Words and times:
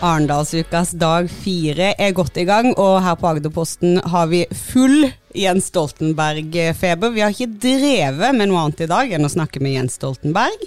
Arendalsukas 0.00 0.94
dag 0.96 1.26
fire 1.28 1.90
er 2.00 2.14
godt 2.16 2.38
i 2.40 2.46
gang, 2.48 2.70
og 2.80 3.02
her 3.04 3.18
på 3.20 3.28
Agderposten 3.34 3.98
har 4.08 4.30
vi 4.30 4.46
full 4.56 5.10
Jens 5.36 5.68
Stoltenberg-feber. 5.68 7.12
Vi 7.12 7.20
har 7.20 7.34
ikke 7.34 7.58
drevet 7.60 8.32
med 8.38 8.48
noe 8.48 8.62
annet 8.62 8.80
i 8.86 8.88
dag 8.88 9.12
enn 9.12 9.28
å 9.28 9.32
snakke 9.32 9.60
med 9.60 9.74
Jens 9.74 9.98
Stoltenberg. 10.00 10.64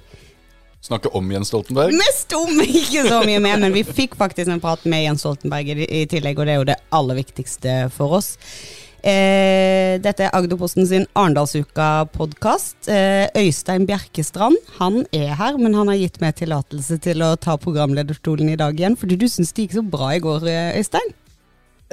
Snakke 0.85 1.09
om 1.17 1.33
Jens 1.33 1.49
Stoltenberg? 1.49 1.95
Mest 1.97 2.35
om, 2.37 2.61
ikke 2.61 3.07
så 3.07 3.23
mye 3.25 3.41
mer, 3.41 3.57
men 3.63 3.73
vi 3.73 3.81
fikk 3.87 4.13
faktisk 4.19 4.53
en 4.53 4.61
prat 4.61 4.85
med 4.85 5.07
Jens 5.07 5.25
Stoltenberg 5.25 5.81
i, 5.81 6.03
tillegg, 6.11 6.37
og 6.37 6.45
det 6.45 6.53
er 6.53 6.61
jo 6.61 6.69
det 6.69 6.79
aller 6.93 7.21
viktigste 7.23 7.77
for 7.95 8.19
oss. 8.19 8.35
Eh, 9.03 9.99
dette 9.99 10.23
er 10.23 10.31
Agderposten 10.31 10.87
sin 10.87 11.03
Arendalsuka-podkast. 11.11 12.87
Eh, 12.87 13.27
Øystein 13.35 13.83
Bjerkestrand 13.89 14.55
han 14.77 15.01
er 15.11 15.33
her, 15.35 15.57
men 15.59 15.75
han 15.75 15.91
har 15.91 15.99
gitt 15.99 16.21
meg 16.23 16.37
tillatelse 16.39 17.01
til 17.03 17.25
å 17.25 17.33
ta 17.35 17.57
programlederstolen 17.59 18.53
i 18.53 18.55
dag 18.59 18.79
igjen. 18.79 18.95
Fordi 18.99 19.19
du 19.19 19.27
syns 19.27 19.51
det 19.51 19.67
gikk 19.67 19.75
så 19.75 19.83
bra 19.83 20.13
i 20.15 20.21
går, 20.23 20.47
eh, 20.47 20.79
Øystein? 20.79 21.11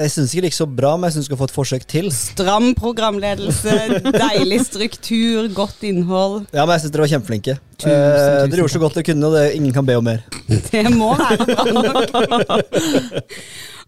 Jeg 0.01 0.13
syns 0.15 0.31
ikke 0.31 0.45
det 0.45 0.51
gikk 0.53 0.57
så 0.61 0.67
bra, 0.71 0.93
men 0.97 1.11
jeg 1.11 1.17
syns 1.17 1.27
du 1.27 1.29
skal 1.29 1.41
få 1.41 1.49
et 1.51 1.57
forsøk 1.57 1.87
til. 1.91 2.07
Stram 2.15 2.71
programledelse, 2.79 3.75
deilig 4.15 4.61
struktur, 4.65 5.51
godt 5.53 5.83
innhold. 5.85 6.47
Ja, 6.55 6.63
men 6.63 6.77
jeg 6.77 6.87
syns 6.87 6.95
dere 6.95 7.05
var 7.05 7.11
kjempeflinke. 7.11 7.57
Tusen, 7.75 7.91
eh, 7.91 8.15
tusen 8.15 8.55
dere 8.55 8.63
gjorde 8.63 8.77
så 8.77 8.85
godt 8.87 9.01
dere 9.01 9.09
kunne, 9.11 9.27
og 9.27 9.35
det, 9.35 9.45
ingen 9.59 9.75
kan 9.75 9.91
be 9.91 9.99
om 9.99 10.07
mer. 10.07 10.23
Det 10.71 10.87
må 10.95 11.11
være 11.19 11.51
bra 11.51 11.67
nok. 11.75 12.71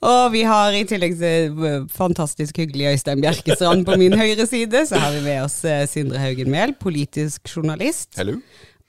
Og 0.03 0.33
vi 0.35 0.41
har 0.49 0.75
i 0.75 0.83
tillegg 0.89 1.13
til 1.21 1.65
eh, 1.69 1.85
fantastisk 1.95 2.57
hyggelig 2.59 2.89
Øystein 2.97 3.21
Bjerkestrand 3.23 3.85
på 3.87 3.95
min 4.01 4.17
høyre 4.19 4.47
side, 4.51 4.81
så 4.89 4.99
har 4.99 5.13
vi 5.15 5.21
med 5.29 5.45
oss 5.45 5.61
eh, 5.69 5.85
Sindre 5.91 6.19
Haugen 6.19 6.51
Mehl, 6.51 6.73
politisk 6.81 7.47
journalist. 7.53 8.11
Hello? 8.19 8.35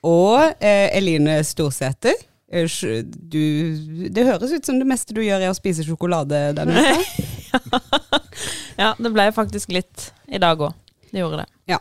Og 0.04 0.40
eh, 0.58 0.88
Eline 0.98 1.38
Storsæter. 1.46 2.18
Eh, 2.50 2.66
Du, 3.14 3.38
det 4.10 4.26
høres 4.26 4.52
ut 4.56 4.66
som 4.66 4.80
det 4.82 4.86
meste 4.90 5.14
du 5.14 5.22
gjør 5.22 5.42
er 5.46 5.52
å 5.52 5.56
spise 5.58 5.86
sjokolade 5.86 6.48
denne 6.58 6.82
uka. 6.82 7.00
Ja, 8.74 8.88
det 8.98 9.12
ble 9.14 9.28
faktisk 9.30 9.70
litt 9.70 10.08
i 10.26 10.40
dag 10.42 10.58
òg. 10.58 10.72
Det 11.14 11.20
gjorde 11.22 11.44
det. 11.44 11.50
Ja. 11.70 11.76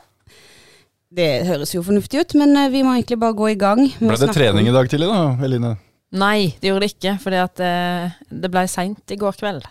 Det 1.13 1.25
høres 1.47 1.71
jo 1.73 1.81
fornuftig 1.85 2.21
ut, 2.21 2.35
men 2.37 2.53
vi 2.69 2.83
må 2.85 2.93
egentlig 2.93 3.17
bare 3.21 3.33
gå 3.37 3.47
i 3.49 3.57
gang. 3.57 3.81
Ble 3.97 4.17
det 4.21 4.29
trening 4.37 4.67
om- 4.67 4.69
i 4.69 4.75
dag 4.77 4.91
tidlig, 4.93 5.09
da, 5.09 5.23
Eline? 5.47 5.71
Nei, 6.13 6.53
det 6.61 6.69
gjorde 6.69 6.85
det 6.85 6.91
ikke, 6.93 7.15
for 7.23 7.35
at 7.41 7.61
eh, 7.65 8.11
det 8.29 8.51
ble 8.53 8.63
seint 8.69 9.13
i 9.13 9.17
går 9.17 9.33
kveld. 9.39 9.63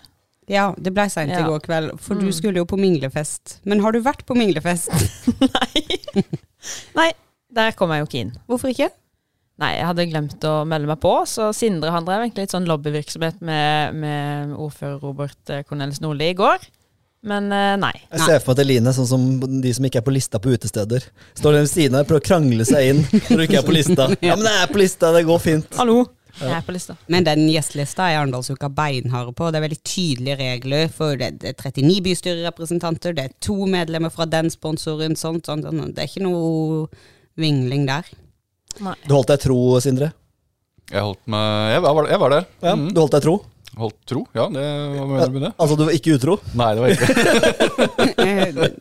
Ja, 0.50 0.72
det 0.74 0.90
ble 0.92 1.04
seint 1.08 1.30
i 1.32 1.42
går 1.46 1.60
kveld, 1.62 1.92
for 2.02 2.18
du 2.18 2.26
Mm. 2.26 2.32
skulle 2.34 2.58
jo 2.58 2.66
på 2.66 2.76
minglefest. 2.80 3.60
Men 3.64 3.80
har 3.84 3.94
du 3.94 4.00
vært 4.02 4.24
på 4.26 4.34
minglefest? 4.34 4.90
Nei. 5.54 6.24
Nei, 6.98 7.10
der 7.54 7.72
kom 7.78 7.92
jeg 7.94 8.02
jo 8.02 8.08
ikke 8.10 8.20
inn. 8.24 8.32
Hvorfor 8.50 8.72
ikke? 8.74 8.90
Nei, 9.62 9.70
jeg 9.76 9.86
hadde 9.86 10.06
glemt 10.10 10.44
å 10.48 10.52
melde 10.66 10.88
meg 10.90 10.98
på, 11.02 11.12
så 11.30 11.52
Sindre 11.54 11.92
han 11.94 12.06
drev 12.08 12.24
egentlig 12.24 12.48
litt 12.48 12.54
sånn 12.56 12.66
lobbyvirksomhet 12.66 13.42
med, 13.44 13.94
med 14.02 14.54
ordfører 14.58 14.98
Robert 15.04 15.52
eh, 15.52 15.62
Cornelis 15.68 16.00
Nordli 16.02 16.32
i 16.32 16.36
går. 16.38 16.64
Men 17.28 17.46
eh, 17.54 17.76
nei. 17.78 17.92
Jeg 18.10 18.24
ser 18.24 18.40
for 18.42 18.50
meg 18.50 18.58
at 18.58 18.64
Eline 18.64 18.94
sånn 18.96 19.06
som 19.06 19.28
de 19.62 19.70
som 19.76 19.86
ikke 19.86 20.00
er 20.02 20.06
på 20.08 20.14
lista 20.16 20.40
på 20.42 20.56
utesteder. 20.56 21.04
Står 21.38 21.60
ved 21.60 21.70
siden 21.70 21.94
av 21.94 22.02
deg, 22.02 22.08
prøver 22.10 22.24
å 22.24 22.28
krangle 22.32 22.66
seg 22.66 22.88
inn 22.90 23.04
når 23.28 23.36
du 23.36 23.44
ikke 23.46 23.60
er 23.62 23.68
på 23.68 23.76
lista. 23.78 24.08
Ja, 24.26 24.34
men 24.34 24.48
jeg 24.50 24.64
er 24.64 24.72
på 24.74 24.82
lista, 24.82 25.12
det 25.14 25.22
går 25.30 25.44
fint. 25.44 25.78
Hallo! 25.78 26.00
Jeg 26.40 26.54
er 26.56 26.64
på 26.64 26.72
lista. 26.74 26.96
Men 27.12 27.26
den 27.26 27.44
gjestelista 27.52 28.06
er 28.08 28.20
Arendalsuka 28.22 28.70
beinharde 28.72 29.34
på. 29.36 29.50
Det 29.52 29.60
er 29.60 29.66
veldig 29.66 29.80
tydelige 29.84 30.38
regler. 30.40 30.88
For 30.92 31.18
det 31.20 31.44
er 31.44 31.56
39 31.58 32.00
bystyrerepresentanter, 32.06 33.16
det 33.16 33.26
er 33.26 33.36
to 33.44 33.58
medlemmer 33.70 34.12
fra 34.14 34.26
den 34.26 34.50
sponsoren, 34.52 35.16
Sånt, 35.18 35.46
sånt, 35.46 35.68
sånt. 35.68 35.94
Det 35.94 36.04
er 36.04 36.10
ikke 36.10 36.24
noe 36.24 36.88
vingling 37.38 37.86
der. 37.88 38.08
Nei. 38.82 38.96
Du 39.04 39.14
holdt 39.14 39.32
deg 39.34 39.42
tro, 39.44 39.60
Sindre? 39.84 40.12
Jeg 40.92 41.04
holdt 41.04 41.20
meg 41.30 41.72
Jeg 41.72 41.82
var, 41.84 42.06
jeg 42.10 42.20
var 42.20 42.32
der. 42.34 42.46
Ja, 42.64 42.76
mm. 42.76 42.88
Du 42.92 43.02
holdt 43.04 43.16
deg 43.16 43.26
tro? 43.26 43.36
Holdt 43.80 43.96
tro? 44.04 44.20
Ja, 44.36 44.44
det 44.52 44.62
hva 44.62 45.04
mener 45.08 45.30
du 45.30 45.36
med 45.38 45.44
det? 45.46 45.50
Altså, 45.56 45.76
du 45.80 45.86
var 45.86 45.94
ikke 45.96 46.16
utro? 46.18 46.34
Nei, 46.60 46.66
det 46.76 46.82
var 46.82 46.92
ikke 46.92 47.06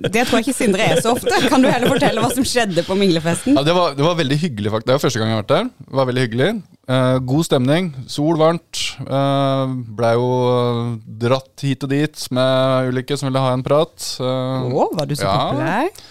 Det 0.11 0.23
tror 0.27 0.35
jeg 0.37 0.43
ikke 0.45 0.55
Sindre 0.57 0.83
er 0.83 0.99
så 0.99 1.13
ofte. 1.15 1.31
Kan 1.47 1.63
du 1.63 1.69
heller 1.71 1.87
fortelle 1.93 2.19
hva 2.23 2.31
som 2.35 2.43
skjedde 2.47 2.83
på 2.83 2.97
minglefesten? 2.99 3.55
ja, 3.55 3.63
det, 3.63 3.75
var, 3.77 3.95
det 3.95 4.03
var 4.03 4.17
veldig 4.19 4.37
hyggelig, 4.41 4.73
faktisk. 4.73 4.89
Det 4.91 4.97
var 4.97 5.03
første 5.05 5.21
gang 5.21 5.31
jeg 5.31 5.37
har 5.37 5.43
vært 5.45 5.53
der. 5.55 5.71
Det 5.87 5.99
var 6.01 6.09
veldig 6.11 6.25
hyggelig. 6.27 6.49
Eh, 6.91 7.17
god 7.31 7.47
stemning. 7.47 7.89
Sol, 8.11 8.35
varmt. 8.41 8.81
Eh, 9.05 9.75
Blei 10.01 10.11
jo 10.19 10.29
eh, 10.51 10.81
dratt 11.23 11.63
hit 11.67 11.87
og 11.87 11.93
dit 11.95 12.25
med 12.35 12.91
ulike 12.91 13.15
som 13.19 13.31
ville 13.31 13.45
ha 13.47 13.53
en 13.55 13.63
prat. 13.65 13.95
Eh, 14.19 14.71
Å, 14.75 14.89
var 14.99 15.07
du 15.07 15.15
så 15.15 15.29
ja. 15.29 15.37
populær? 15.53 16.09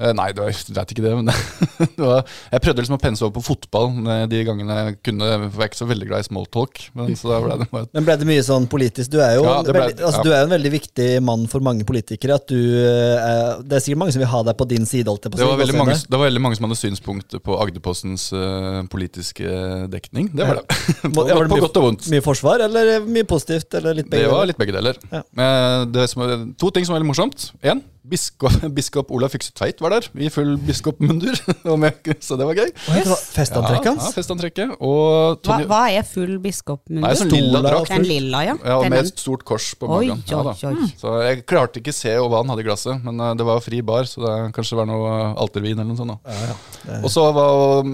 Eh, 0.00 0.12
Nei, 0.16 0.30
det 0.32 0.40
var, 0.40 0.48
jeg 0.54 0.74
vet 0.78 0.92
ikke 0.94 1.04
det. 1.04 1.12
Men 1.18 1.28
det 1.98 2.00
var, 2.06 2.22
jeg 2.54 2.62
prøvde 2.64 2.84
liksom 2.84 2.96
å 2.96 3.00
pense 3.02 3.24
over 3.26 3.34
på 3.36 3.42
fotball 3.50 3.90
eh, 4.14 4.22
de 4.30 4.40
gangene 4.48 4.76
jeg 4.78 4.96
kunne. 5.10 5.28
For 5.50 5.60
jeg 5.60 5.66
er 5.66 5.72
ikke 5.72 5.80
så 5.82 5.88
veldig 5.90 6.08
glad 6.08 6.24
i 6.24 6.28
smalltalk. 6.30 6.80
Men 6.96 7.12
så 7.20 7.40
ble 7.44 7.58
det 7.60 7.68
bare 7.72 7.88
Men 7.98 8.06
ble 8.08 8.16
det 8.22 8.28
mye 8.30 8.44
sånn 8.46 8.68
politisk? 8.72 9.12
Du 9.12 9.18
er 9.20 9.36
jo, 9.36 9.44
Ja, 9.44 9.58
ble- 9.66 9.76
veldig, 9.76 9.96
altså, 10.00 10.22
ja. 10.22 10.24
du 10.24 10.32
er 10.32 10.46
en 10.46 10.54
veldig 10.54 10.72
viktig 10.78 11.08
mann 11.26 11.44
for 11.52 11.64
mange 11.66 11.84
politikere. 11.88 12.38
At 12.40 12.48
du, 12.48 12.56
eh, 12.56 13.60
det 13.60 13.78
er 13.78 13.84
sikkert 13.84 14.02
mange 14.04 14.16
som 14.16 14.24
vil 14.24 14.32
ha 14.32 14.42
deg 14.50 14.58
på 14.60 14.68
din 14.72 14.88
side. 14.88 15.06
På 15.10 15.34
det 15.36 15.44
var, 15.44 15.76
mange, 15.76 15.98
det 16.00 16.16
var 16.16 16.26
veldig 16.26 16.44
mange 16.46 16.56
som 16.58 16.68
hadde 16.68 16.80
synspunkter 16.80 17.42
på 17.44 17.56
Agderpostens 17.60 18.28
uh, 18.36 18.80
politiske 18.92 19.46
dekning. 19.92 20.30
Det 20.36 20.46
var 20.48 20.60
det. 20.62 20.80
på, 21.14 21.26
ja, 21.28 21.36
var 21.36 21.44
det 21.44 21.52
på 21.52 21.58
mye- 21.58 21.66
godt 21.66 21.80
og 21.80 21.86
vondt. 21.90 22.08
Mye 22.12 22.24
forsvar, 22.24 22.64
eller 22.66 23.04
mye 23.04 23.26
positivt? 23.28 23.68
Eller 23.80 24.00
litt 24.00 24.10
begge 24.10 24.24
Det 24.26 24.32
var 24.32 24.48
litt 24.48 24.60
begge 24.60 24.76
deler. 24.76 25.00
Ja. 25.12 25.22
Men, 25.36 25.90
Det 25.92 26.08
som, 26.12 26.24
to 26.60 26.70
ting 26.74 26.86
som 26.86 26.94
var 26.94 27.00
veldig 27.02 27.10
morsomt. 27.12 27.50
Én, 27.66 27.82
biskop, 28.06 28.54
biskop 28.76 29.10
Olav 29.14 29.32
Fykse 29.34 29.52
Tveit 29.56 29.80
var 29.84 29.92
der 29.94 30.06
i 30.24 30.28
full 30.32 30.54
biskopmundur. 30.66 31.36
Så 32.26 32.36
det 32.40 32.46
var 32.48 32.58
gøy. 32.58 32.70
Å, 32.72 33.16
Festantrekket 33.34 33.90
hans? 33.90 34.06
ja, 34.08 34.12
festantrekket. 34.16 34.74
Og 34.80 35.40
Hva, 35.46 35.58
hva 35.68 35.80
er 35.92 36.06
full 36.08 36.36
biskopmundur? 36.42 37.04
Nei, 37.04 37.12
sånn 37.18 37.32
lilla 37.34 37.62
drakt. 37.66 37.92
Den 37.92 38.06
lilla, 38.08 38.42
ja. 38.48 38.56
Ja, 38.64 38.78
med 38.88 38.98
et 39.10 39.20
stort 39.20 39.44
kors 39.48 39.70
på 39.80 39.88
Oi, 39.90 40.10
magen. 40.10 40.24
Ja, 40.30 40.42
oi. 40.72 40.90
Så 41.00 41.14
jeg 41.26 41.44
klarte 41.50 41.82
ikke 41.82 41.94
se 41.96 42.12
hva 42.16 42.40
han 42.42 42.52
hadde 42.54 42.64
i 42.64 42.68
glasset, 42.68 43.00
men 43.04 43.20
eh, 43.20 43.34
det 43.40 43.46
var 43.48 43.62
fri 43.64 43.80
bar, 43.86 44.08
så 44.10 44.24
det 44.24 44.36
kanskje 44.56 44.78
var 44.80 44.88
noe 44.90 45.14
altervin 45.40 45.76
eller 45.78 45.90
noe 45.92 46.00
sånt. 46.00 46.16
Da. 46.16 46.36
Ja, 46.36 46.52
ja. 46.94 47.00
Og 47.04 47.10
så 47.12 47.26
var 47.36 47.84
uh, 47.84 47.90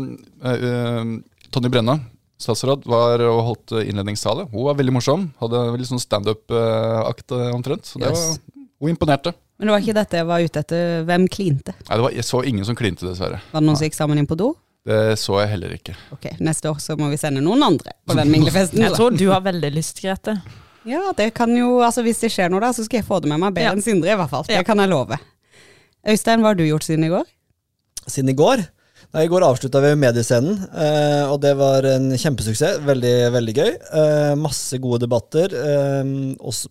uh, 0.46 1.16
Tonje 1.54 1.70
Brenna, 1.72 1.98
statsråd, 2.42 2.84
var 2.90 3.22
og 3.24 3.38
holdt 3.46 3.72
innledningstale. 3.80 4.44
Hun 4.52 4.66
var 4.66 4.76
veldig 4.76 4.92
morsom. 4.98 5.22
Hadde 5.40 5.62
veldig 5.72 5.86
sånn 5.88 6.02
standup-akt 6.02 7.32
omtrent. 7.54 7.86
Så 7.88 7.98
det 8.02 8.10
Yes. 8.10 8.26
var, 8.26 8.36
hun 8.80 8.90
imponerte. 8.92 9.32
Men 9.58 9.68
det 9.68 9.72
var 9.72 9.80
ikke 9.84 9.94
dette 9.96 10.16
jeg 10.20 10.26
var 10.28 10.44
ute 10.44 10.60
etter. 10.60 11.04
Hvem 11.08 11.26
klinte? 11.32 11.72
Nei, 11.88 11.96
det 11.96 12.02
var, 12.04 12.12
jeg 12.12 12.24
så 12.28 12.42
ingen 12.44 12.64
som 12.68 12.76
klinte, 12.76 13.06
dessverre. 13.08 13.40
Var 13.52 13.60
det 13.60 13.66
noen 13.66 13.76
som 13.80 13.86
gikk 13.88 13.96
sammen 13.96 14.18
inn 14.20 14.26
på 14.28 14.36
do? 14.36 14.50
Det 14.86 15.16
så 15.18 15.40
jeg 15.40 15.48
heller 15.54 15.72
ikke. 15.74 15.94
Ok, 16.14 16.26
Neste 16.38 16.70
år 16.70 16.76
så 16.78 16.94
må 17.00 17.08
vi 17.10 17.16
sende 17.18 17.40
noen 17.42 17.64
andre 17.66 17.96
på 18.06 18.14
den 18.14 18.28
minglefesten. 18.30 18.78
Jeg 18.84 18.92
tror 18.94 19.16
du 19.16 19.24
har 19.32 19.40
veldig 19.42 19.70
lyst, 19.74 19.98
Grete. 20.04 20.36
Ja, 20.86 21.00
det 21.18 21.32
kan 21.34 21.50
jo, 21.56 21.80
altså 21.82 22.04
Hvis 22.06 22.20
det 22.22 22.30
skjer 22.30 22.52
noe, 22.52 22.60
da, 22.62 22.68
så 22.76 22.84
skal 22.86 23.00
jeg 23.00 23.06
få 23.08 23.18
det 23.24 23.28
med 23.32 23.40
meg 23.42 23.54
bedre 23.56 23.72
Ja. 23.72 23.72
enn 23.74 23.82
Sindre. 23.82 24.12
i 24.12 24.14
hvert 24.20 24.30
fall. 24.30 24.44
Det 24.46 24.54
Ja. 24.54 24.62
kan 24.62 24.78
jeg 24.78 24.88
love. 24.92 25.18
Øystein, 26.06 26.38
hva 26.44 26.52
har 26.52 26.54
du 26.54 26.62
gjort 26.62 26.84
siden 26.86 27.04
i 27.04 27.08
går? 27.10 27.24
Siden 28.06 28.30
i 28.30 28.34
går? 28.38 28.62
I 29.16 29.28
går 29.32 29.44
avslutta 29.46 29.80
vi 29.80 29.94
mediescenen, 29.96 30.58
eh, 30.76 31.24
og 31.30 31.38
det 31.40 31.54
var 31.56 31.86
en 31.88 32.10
kjempesuksess. 32.20 32.82
Veldig 32.84 33.14
veldig 33.32 33.54
gøy. 33.56 33.70
Eh, 33.72 34.32
masse 34.36 34.76
gode 34.82 35.06
debatter, 35.06 35.54
eh, 35.56 36.02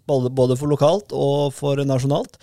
både 0.06 0.58
for 0.60 0.70
lokalt 0.70 1.16
og 1.16 1.56
for 1.58 1.82
nasjonalt. 1.82 2.38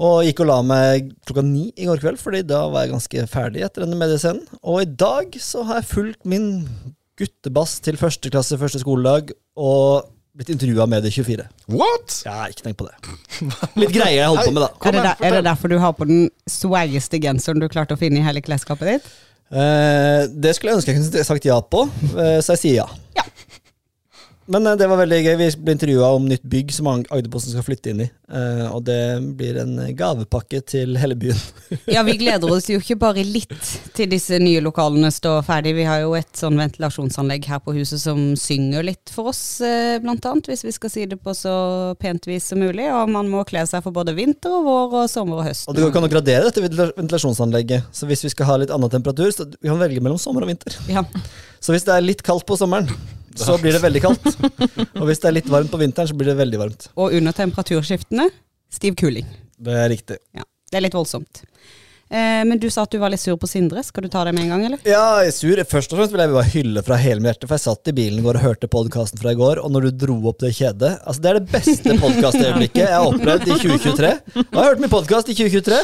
Og 0.00 0.24
gikk 0.24 0.40
og 0.40 0.48
la 0.48 0.62
meg 0.64 1.10
klokka 1.28 1.44
ni 1.44 1.66
i 1.76 1.84
går 1.84 2.00
kveld, 2.00 2.16
fordi 2.22 2.46
da 2.48 2.62
var 2.72 2.86
jeg 2.86 2.94
ganske 2.94 3.26
ferdig 3.28 3.66
etter 3.66 3.84
denne 3.84 4.00
mediescenen. 4.00 4.46
Og 4.64 4.80
i 4.80 4.88
dag 4.88 5.36
så 5.36 5.66
har 5.68 5.82
jeg 5.82 5.90
fulgt 5.90 6.24
min 6.24 6.64
guttebass 7.20 7.76
til 7.84 8.00
første 8.00 8.32
klasse, 8.32 8.56
første 8.56 8.80
skoledag, 8.80 9.34
og 9.60 10.08
blitt 10.36 10.48
intervjua 10.54 10.86
med 10.86 11.02
det 11.02 11.10
24. 11.10 11.46
What?! 11.66 12.20
Ja, 12.26 12.44
ikke 12.50 12.68
tenk 12.68 12.78
på 12.80 12.86
det. 12.86 13.16
Litt 13.80 13.94
greier 13.94 14.16
jeg 14.16 14.28
holder 14.30 14.46
på 14.46 14.54
med, 14.54 14.62
da. 14.62 14.70
Er 14.88 14.94
det, 14.94 15.02
der, 15.06 15.24
er 15.26 15.36
det 15.36 15.42
derfor 15.48 15.72
du 15.72 15.78
har 15.82 15.96
på 15.98 16.06
den 16.08 16.28
swaggeste 16.50 17.20
genseren 17.22 17.62
du 17.62 17.68
klarte 17.72 17.96
å 17.96 18.00
finne 18.00 18.20
i 18.20 18.24
hele 18.26 18.42
klesskapet 18.44 18.94
ditt? 18.94 19.10
Eh, 19.50 20.28
det 20.30 20.54
skulle 20.54 20.70
jeg 20.72 20.78
ønske 20.78 20.94
jeg 20.94 21.00
kunne 21.00 21.24
sagt 21.26 21.48
ja 21.48 21.56
på, 21.58 21.82
eh, 22.14 22.38
så 22.38 22.54
jeg 22.54 22.62
sier 22.62 22.76
ja. 22.84 22.88
Ja. 23.18 23.24
Men 24.50 24.66
eh, 24.66 24.74
det 24.80 24.86
var 24.90 24.98
veldig 25.00 25.18
gøy. 25.22 25.34
Vi 25.40 25.48
ble 25.62 25.74
intervjua 25.76 26.08
om 26.16 26.24
nytt 26.28 26.42
bygg 26.50 26.72
som 26.74 26.88
Ag- 26.90 27.06
Agderposten 27.14 27.52
skal 27.54 27.64
flytte 27.66 27.92
inn 27.92 28.02
i. 28.04 28.08
Eh, 28.30 28.64
og 28.70 28.82
det 28.86 28.98
blir 29.38 29.58
en 29.62 29.76
gavepakke 29.98 30.60
til 30.66 30.96
hele 31.00 31.16
byen. 31.18 31.38
Ja, 31.90 32.02
vi 32.06 32.16
gleder 32.18 32.50
oss 32.50 32.66
jo 32.70 32.78
ikke 32.80 32.96
bare 33.00 33.22
litt 33.26 33.54
til 33.96 34.08
disse 34.10 34.38
nye 34.42 34.60
lokalene 34.62 35.08
står 35.14 35.40
ferdig. 35.46 35.72
Vi 35.78 35.84
har 35.86 36.02
jo 36.02 36.12
et 36.18 36.30
sånn 36.38 36.58
ventilasjonsanlegg 36.58 37.46
her 37.50 37.60
på 37.62 37.74
huset 37.76 38.02
som 38.02 38.18
synger 38.38 38.84
litt 38.86 39.10
for 39.14 39.30
oss, 39.32 39.42
eh, 39.64 39.96
blant 40.02 40.26
annet, 40.28 40.50
hvis 40.50 40.64
vi 40.66 40.74
skal 40.74 40.92
si 40.92 41.06
det 41.10 41.20
på 41.22 41.34
så 41.36 41.54
pent 42.02 42.26
vis 42.30 42.50
som 42.50 42.58
mulig. 42.62 42.88
Og 42.90 43.10
man 43.14 43.30
må 43.30 43.44
kle 43.48 43.62
seg 43.70 43.82
for 43.86 43.94
både 43.96 44.14
vinter 44.18 44.50
og 44.58 44.66
vår 44.66 44.98
og 45.04 45.06
sommer 45.12 45.42
og 45.42 45.48
høst. 45.50 45.68
Og 45.70 45.78
det 45.78 45.86
kan 45.94 46.06
jo 46.06 46.12
gradere 46.12 46.50
dette 46.50 46.90
ventilasjonsanlegget. 46.98 47.86
Så 47.94 48.10
hvis 48.10 48.24
vi 48.26 48.32
skal 48.34 48.50
ha 48.50 48.58
litt 48.64 48.74
annen 48.74 48.90
temperatur, 48.92 49.30
så 49.34 49.46
vi 49.56 49.70
kan 49.70 49.80
velge 49.80 50.02
mellom 50.02 50.18
sommer 50.20 50.46
og 50.46 50.50
vinter. 50.52 50.74
Ja. 50.90 51.04
Så 51.62 51.74
hvis 51.74 51.86
det 51.86 51.94
er 51.96 52.04
litt 52.04 52.22
kaldt 52.26 52.46
på 52.48 52.56
sommeren, 52.58 52.88
så 53.38 53.56
blir 53.60 53.76
det 53.76 53.82
veldig 53.82 54.02
kaldt. 54.02 54.26
Og 54.98 55.04
hvis 55.08 55.22
det 55.22 55.28
er 55.30 55.36
litt 55.36 55.50
varmt 55.50 55.70
på 55.72 55.78
vinteren, 55.80 56.08
så 56.10 56.16
blir 56.18 56.32
det 56.32 56.38
veldig 56.40 56.60
varmt. 56.60 56.88
Og 56.98 57.14
under 57.18 57.36
temperaturskiftene, 57.36 58.26
stiv 58.72 58.96
kuling. 58.98 59.28
Det 59.60 59.76
er 59.76 59.88
riktig. 59.92 60.18
Ja, 60.36 60.46
det 60.70 60.80
er 60.80 60.86
litt 60.86 60.96
voldsomt. 60.96 61.42
Eh, 62.10 62.42
men 62.44 62.58
du 62.58 62.66
sa 62.70 62.82
at 62.82 62.90
du 62.90 62.98
var 62.98 63.12
litt 63.12 63.22
sur 63.22 63.36
på 63.38 63.46
Sindre. 63.46 63.82
Skal 63.86 64.02
du 64.02 64.10
ta 64.10 64.24
det 64.26 64.32
med 64.34 64.44
en 64.44 64.54
gang, 64.54 64.64
eller? 64.66 64.80
Ja, 64.88 65.20
jeg 65.22 65.30
er 65.30 65.36
sur. 65.36 65.60
Først 65.70 65.92
og 65.92 66.00
fremst 66.00 66.14
vil 66.14 66.22
jeg 66.24 66.32
bare 66.34 66.50
hylle 66.50 66.82
fra 66.86 66.98
hele 66.98 67.22
mitt 67.22 67.30
hjerte, 67.30 67.46
for 67.46 67.54
jeg 67.56 67.64
satt 67.68 67.90
i 67.92 67.94
bilen 67.94 68.18
i 68.18 68.24
går 68.24 68.40
og 68.40 68.46
hørte 68.48 68.70
podkasten 68.72 69.22
fra 69.22 69.34
i 69.34 69.38
går, 69.38 69.60
og 69.62 69.70
når 69.70 69.86
du 69.86 70.00
dro 70.04 70.16
opp 70.30 70.40
det 70.42 70.50
kjedet 70.56 70.90
altså 71.06 71.22
Det 71.22 71.30
er 71.30 71.38
det 71.38 71.52
beste 71.52 71.94
podkastøyeblikket 72.02 72.82
jeg 72.82 72.90
har 72.90 73.06
opplevd 73.06 73.46
i 73.46 73.58
2023. 73.62 74.10
Jeg 74.40 74.58
har 74.58 74.68
hørt 74.72 74.82
mye 74.82 74.92
podkast 74.92 75.30
i 75.30 75.36
2023, 75.38 75.80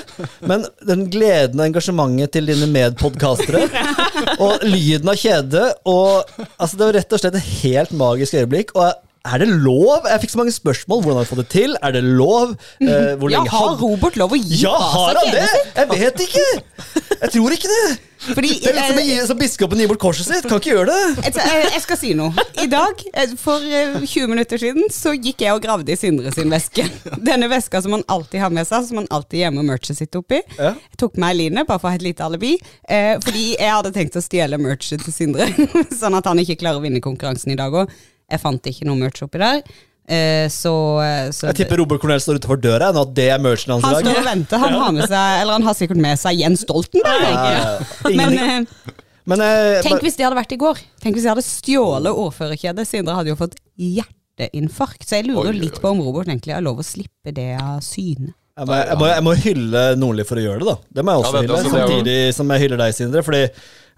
men 0.51 0.67
den 0.91 1.07
gleden 1.13 1.63
og 1.63 1.69
engasjementet 1.69 2.35
til 2.37 2.51
dine 2.51 2.69
medpodkastere, 2.75 3.63
og 4.43 4.67
lyden 4.67 5.13
av 5.13 5.21
kjedet, 5.21 5.67
og 5.87 6.27
altså 6.59 6.75
Det 6.77 6.87
var 6.89 6.97
rett 6.99 7.15
og 7.17 7.23
slett 7.23 7.39
et 7.39 7.53
helt 7.63 7.95
magisk 7.97 8.35
øyeblikk. 8.41 8.75
og 8.75 8.89
jeg 8.89 9.06
er 9.35 9.43
det 9.43 9.49
lov? 9.51 10.07
Jeg 10.11 10.23
fikk 10.25 10.33
så 10.35 10.41
mange 10.43 10.55
spørsmål. 10.55 11.03
Hvordan 11.05 11.21
har 11.21 11.27
du 11.27 11.31
fått 11.35 11.43
det 11.45 11.49
til? 11.55 11.77
Er 11.83 11.93
det 11.97 12.03
lov? 12.05 12.57
Eh, 12.81 13.29
Ja, 13.33 13.43
har 13.51 13.77
Robert 13.81 14.17
lov 14.21 14.33
å 14.37 14.39
gi 14.41 14.63
Ja, 14.65 14.75
har 14.77 15.19
han 15.21 15.33
det? 15.35 15.47
Jeg 15.77 15.89
vet 15.93 16.21
ikke! 16.29 16.47
Jeg 17.17 17.31
tror 17.33 17.55
ikke 17.57 17.71
det. 17.73 17.87
Fordi, 18.27 18.49
Det 18.59 18.71
er 18.71 18.75
litt 18.75 18.89
som, 18.89 18.97
å 18.97 19.01
eh, 19.03 19.07
gi, 19.07 19.17
som 19.29 19.39
biskopen 19.39 19.79
gir 19.81 19.89
bort 19.91 20.01
korset 20.03 20.27
sitt. 20.27 20.47
Kan 20.49 20.59
ikke 20.59 20.73
gjøre 20.73 20.87
det. 20.89 21.27
jeg, 21.37 21.67
jeg- 21.71 21.83
skal 21.85 21.99
si 22.01 22.13
noe. 22.19 22.33
I 22.63 22.67
dag, 22.73 23.03
eh, 23.15 23.35
for 23.39 23.61
eh, 23.63 23.95
20 24.03 24.27
minutter 24.33 24.59
siden, 24.59 24.89
så 24.91 25.13
gikk 25.15 25.45
jeg 25.45 25.53
og 25.55 25.61
gravde 25.63 25.93
i 25.93 25.99
Sindre 26.01 26.33
sin 26.35 26.51
veske. 26.51 26.87
Denne 27.23 27.49
veska 27.53 27.83
som 27.85 27.93
han 27.97 28.03
alltid 28.09 28.41
har 28.43 28.51
med 28.57 28.67
seg, 28.67 28.89
som 28.89 29.03
han 29.03 29.09
alltid 29.15 29.45
gjemmer 29.45 29.69
merchet 29.69 30.01
sitt 30.01 30.17
oppi. 30.19 30.41
Jeg 30.59 30.99
tok 30.99 31.17
med 31.21 31.37
Eline, 31.37 31.67
bare 31.69 31.79
for 31.79 31.89
å 31.91 31.95
ha 31.95 32.01
et 32.01 32.07
lite 32.09 32.25
alibi. 32.27 32.57
Eh, 32.89 33.15
fordi 33.23 33.47
jeg 33.61 33.71
hadde 33.77 33.93
tenkt 33.95 34.17
å 34.19 34.25
stjele 34.25 34.59
merchet 34.59 35.05
til 35.07 35.15
Sindre, 35.15 35.47
sånn 36.01 36.17
at 36.19 36.27
han 36.27 36.41
ikke 36.43 36.59
klarer 36.65 36.81
å 36.81 36.85
vinne 36.89 37.05
konkurransen 37.05 37.53
i 37.55 37.59
dag 37.61 37.73
òg. 37.85 37.93
Jeg 38.31 38.41
fant 38.43 38.67
ikke 38.73 38.87
noe 38.89 38.99
merch 38.99 39.23
oppi 39.23 39.39
der. 39.43 39.61
Eh, 40.07 40.47
så, 40.55 40.73
eh, 41.03 41.29
så 41.35 41.49
Jeg 41.51 41.57
tipper 41.65 41.81
Robert 41.83 41.99
Cornell 42.03 42.21
står 42.23 42.39
utenfor 42.39 42.61
døra 42.63 42.93
nå, 42.95 43.03
at 43.09 43.15
det 43.15 43.25
er 43.35 43.41
merchen 43.43 43.73
hans 43.75 43.83
han 43.85 43.97
i 43.97 44.03
står 44.05 44.13
dag. 44.15 44.21
og 44.23 44.29
venter. 44.29 44.59
Han 44.63 44.77
har 44.79 44.93
med 44.95 45.09
seg 45.11 45.41
Eller 45.43 45.53
han 45.57 45.63
har 45.67 45.75
sikkert 45.75 45.99
med 46.05 46.19
seg 46.23 46.39
Jens 46.39 46.63
Stoltenberg. 46.63 47.27
Ja, 47.27 48.13
Men 48.15 48.39
eh, 48.39 48.93
Men 49.27 49.41
eh, 49.43 49.81
tenk 49.83 50.05
hvis 50.07 50.15
det 50.19 50.23
hadde 50.29 50.39
vært 50.39 50.53
i 50.55 50.59
går. 50.63 50.79
Tenk 51.03 51.17
hvis 51.19 51.25
jeg 51.27 51.33
hadde 51.35 51.43
stjålet 51.43 52.15
ordførerkjedet. 52.23 52.87
Sindre 52.87 53.17
hadde 53.19 53.33
jo 53.33 53.39
fått 53.41 53.57
hjerteinfarkt. 53.75 55.07
Så 55.09 55.19
jeg 55.19 55.27
lurer 55.31 55.51
Oi, 55.51 55.55
oi, 55.57 55.63
litt 55.65 55.79
oi. 55.79 55.83
på 55.83 55.91
om 55.95 56.03
Robert 56.07 56.31
egentlig 56.31 56.55
har 56.55 56.63
lov 56.63 56.79
å 56.83 56.87
slippe 56.87 57.35
det 57.35 57.49
av 57.59 57.81
syne. 57.83 58.31
jeg, 58.57 58.67
må, 58.71 58.77
jeg, 58.79 58.99
må, 59.01 59.09
jeg 59.11 59.25
må 59.27 59.35
hylle 59.43 59.83
Nordli 60.01 60.25
for 60.29 60.39
å 60.41 60.45
gjøre 60.47 60.63
det, 60.63 60.69
da. 60.71 60.77
Det 61.01 61.05
må 61.05 61.13
jeg 61.17 61.25
også 61.25 61.35
Ja, 61.35 61.43
det- 61.43 61.49
hylle. 61.51 61.65
det 61.67 61.75
Samtidig 61.75 62.35
som 62.39 62.55
jeg 62.55 62.63
hyller 62.67 62.83
deg, 62.85 62.95
Sindre. 62.95 63.23
Fordi 63.27 63.43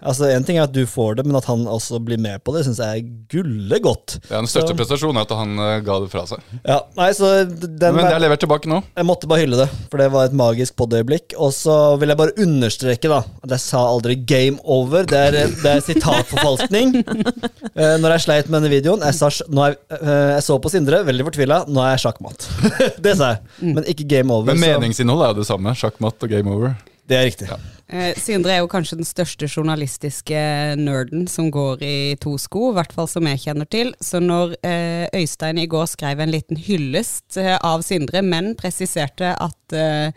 altså, 0.01 0.29
En 0.33 0.45
ting 0.47 0.59
er 0.59 0.67
at 0.67 0.73
du 0.75 0.83
får 0.89 1.19
det, 1.19 1.25
men 1.27 1.37
at 1.39 1.47
han 1.49 1.65
også 1.69 1.99
blir 2.03 2.19
med 2.21 2.41
på 2.45 2.53
det, 2.55 2.63
syns 2.67 2.81
jeg 2.81 3.01
er 3.01 3.09
gulle 3.31 3.79
godt. 3.83 4.17
Ja, 4.29 4.39
den 4.39 4.49
største 4.51 4.75
prestasjonen 4.77 5.19
er 5.19 5.27
at 5.27 5.33
han 5.35 5.55
uh, 5.59 5.79
ga 5.85 5.99
det 6.03 6.11
fra 6.13 6.25
seg. 6.29 6.43
Ja, 6.63 6.79
nei, 6.97 7.09
så 7.17 7.31
den, 7.45 7.69
Men 7.83 8.03
det 8.05 8.15
er 8.15 8.23
levert 8.23 8.43
tilbake 8.43 8.71
nå. 8.71 8.81
Jeg 8.95 9.07
måtte 9.07 9.29
bare 9.29 9.43
hylle 9.43 9.61
det, 9.63 9.69
for 9.91 10.01
det 10.01 10.09
var 10.13 10.29
et 10.29 10.37
magisk 10.37 10.77
podøyeblikk. 10.79 11.35
Og 11.39 11.53
så 11.55 11.75
vil 12.01 12.13
jeg 12.13 12.21
bare 12.21 12.35
understreke 12.45 13.11
da 13.11 13.21
at 13.43 13.55
jeg 13.55 13.65
sa 13.65 13.83
aldri 13.87 14.17
'game 14.19 14.59
over'. 14.63 15.07
Det 15.09 15.19
er, 15.19 15.39
det 15.49 15.73
er 15.75 15.85
sitatforfalskning. 15.85 16.95
uh, 17.03 17.95
når 18.01 18.17
jeg 18.17 18.25
sleit 18.27 18.49
med 18.49 18.59
denne 18.61 18.73
videoen 18.73 19.03
jeg, 19.05 19.15
sa, 19.17 19.29
er, 19.29 19.77
eh, 19.95 20.29
jeg 20.35 20.45
så 20.45 20.57
på 20.61 20.71
Sindre, 20.71 21.01
veldig 21.07 21.25
fortvila. 21.29 21.63
Nå 21.69 21.83
er 21.83 21.95
jeg 21.95 22.05
sjakkmatt. 22.07 22.47
det 23.05 23.15
sa 23.19 23.33
jeg. 23.35 23.73
Men 23.75 23.87
ikke 23.89 24.07
game 24.09 24.33
over. 24.33 24.53
Men 24.53 24.61
meningsinnholdet 24.61 25.29
er 25.29 25.35
jo 25.35 25.43
det 25.43 25.49
samme. 25.49 25.75
Sjakkmatt 25.77 26.25
og 26.25 26.31
game 26.31 26.53
over. 26.53 26.75
Det 27.09 27.17
er 27.17 27.29
riktig. 27.31 27.49
Eh, 27.89 28.13
Sindre 28.21 28.53
er 28.53 28.59
jo 28.61 28.69
kanskje 28.69 28.99
den 28.99 29.07
største 29.07 29.47
journalistiske 29.49 30.41
nerden 30.77 31.25
som 31.29 31.47
går 31.49 31.81
i 31.81 31.95
to 32.21 32.35
sko, 32.37 32.69
i 32.69 32.75
hvert 32.77 32.93
fall 32.93 33.09
som 33.09 33.25
jeg 33.31 33.41
kjenner 33.47 33.69
til. 33.69 33.95
Så 34.03 34.21
når 34.21 34.53
eh, 34.61 35.07
Øystein 35.17 35.57
i 35.57 35.69
går 35.69 35.89
skrev 35.89 36.21
en 36.21 36.33
liten 36.33 36.59
hyllest 36.61 37.39
eh, 37.41 37.55
av 37.57 37.81
Sindre, 37.85 38.21
men 38.21 38.53
presiserte 38.59 39.31
at 39.33 39.73
eh, 39.73 40.13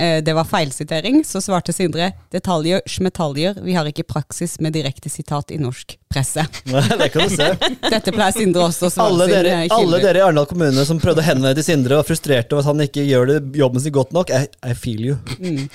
eh, 0.00 0.22
det 0.24 0.32
var 0.32 0.48
feilsitering, 0.48 1.20
så 1.28 1.42
svarte 1.44 1.74
Sindre 1.76 2.14
detaljer, 2.32 2.80
smetaljer, 2.88 3.60
vi 3.68 3.76
har 3.76 3.92
ikke 3.92 4.08
praksis 4.08 4.56
med 4.64 4.78
direkte 4.78 5.12
sitat 5.12 5.52
i 5.52 5.60
norsk 5.60 5.98
presse. 6.08 6.46
Nei, 6.72 6.86
det 7.04 7.10
kan 7.12 7.28
du 7.28 7.36
se. 7.36 7.50
Dette 7.84 8.16
pleier 8.16 8.32
Sindre 8.38 8.64
også 8.70 8.88
å 8.88 8.94
svare 8.96 9.12
Alle 9.12 9.28
dere, 9.28 9.54
eh, 9.66 9.76
alle 9.76 10.00
dere 10.00 10.22
i 10.22 10.24
Arendal 10.24 10.48
kommune 10.48 10.88
som 10.88 11.02
prøvde 11.04 11.20
å 11.20 11.28
henvende 11.28 11.52
til 11.60 11.68
Sindre 11.68 11.98
og 11.98 12.06
var 12.06 12.10
frustrerte 12.14 12.56
over 12.56 12.64
at 12.64 12.72
han 12.72 12.88
ikke 12.88 13.04
gjør 13.04 13.34
det, 13.34 13.38
jobben 13.60 13.84
sin 13.84 13.98
godt 14.00 14.16
nok, 14.16 14.32
I, 14.32 14.46
I 14.64 14.72
feel 14.72 15.04
you. 15.12 15.20
Mm. 15.36 15.68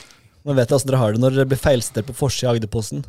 Nå 0.45 0.53
vet 0.53 0.69
jeg 0.69 0.77
åssen 0.77 0.91
dere 0.91 1.01
har 1.01 1.15
det 1.15 1.21
når 1.23 1.37
dere 1.39 1.49
blir 1.49 1.61
feilsitert 1.61 2.09
på 2.09 2.17
forsida 2.17 2.51
av 2.51 2.59
Agderposten. 2.59 3.05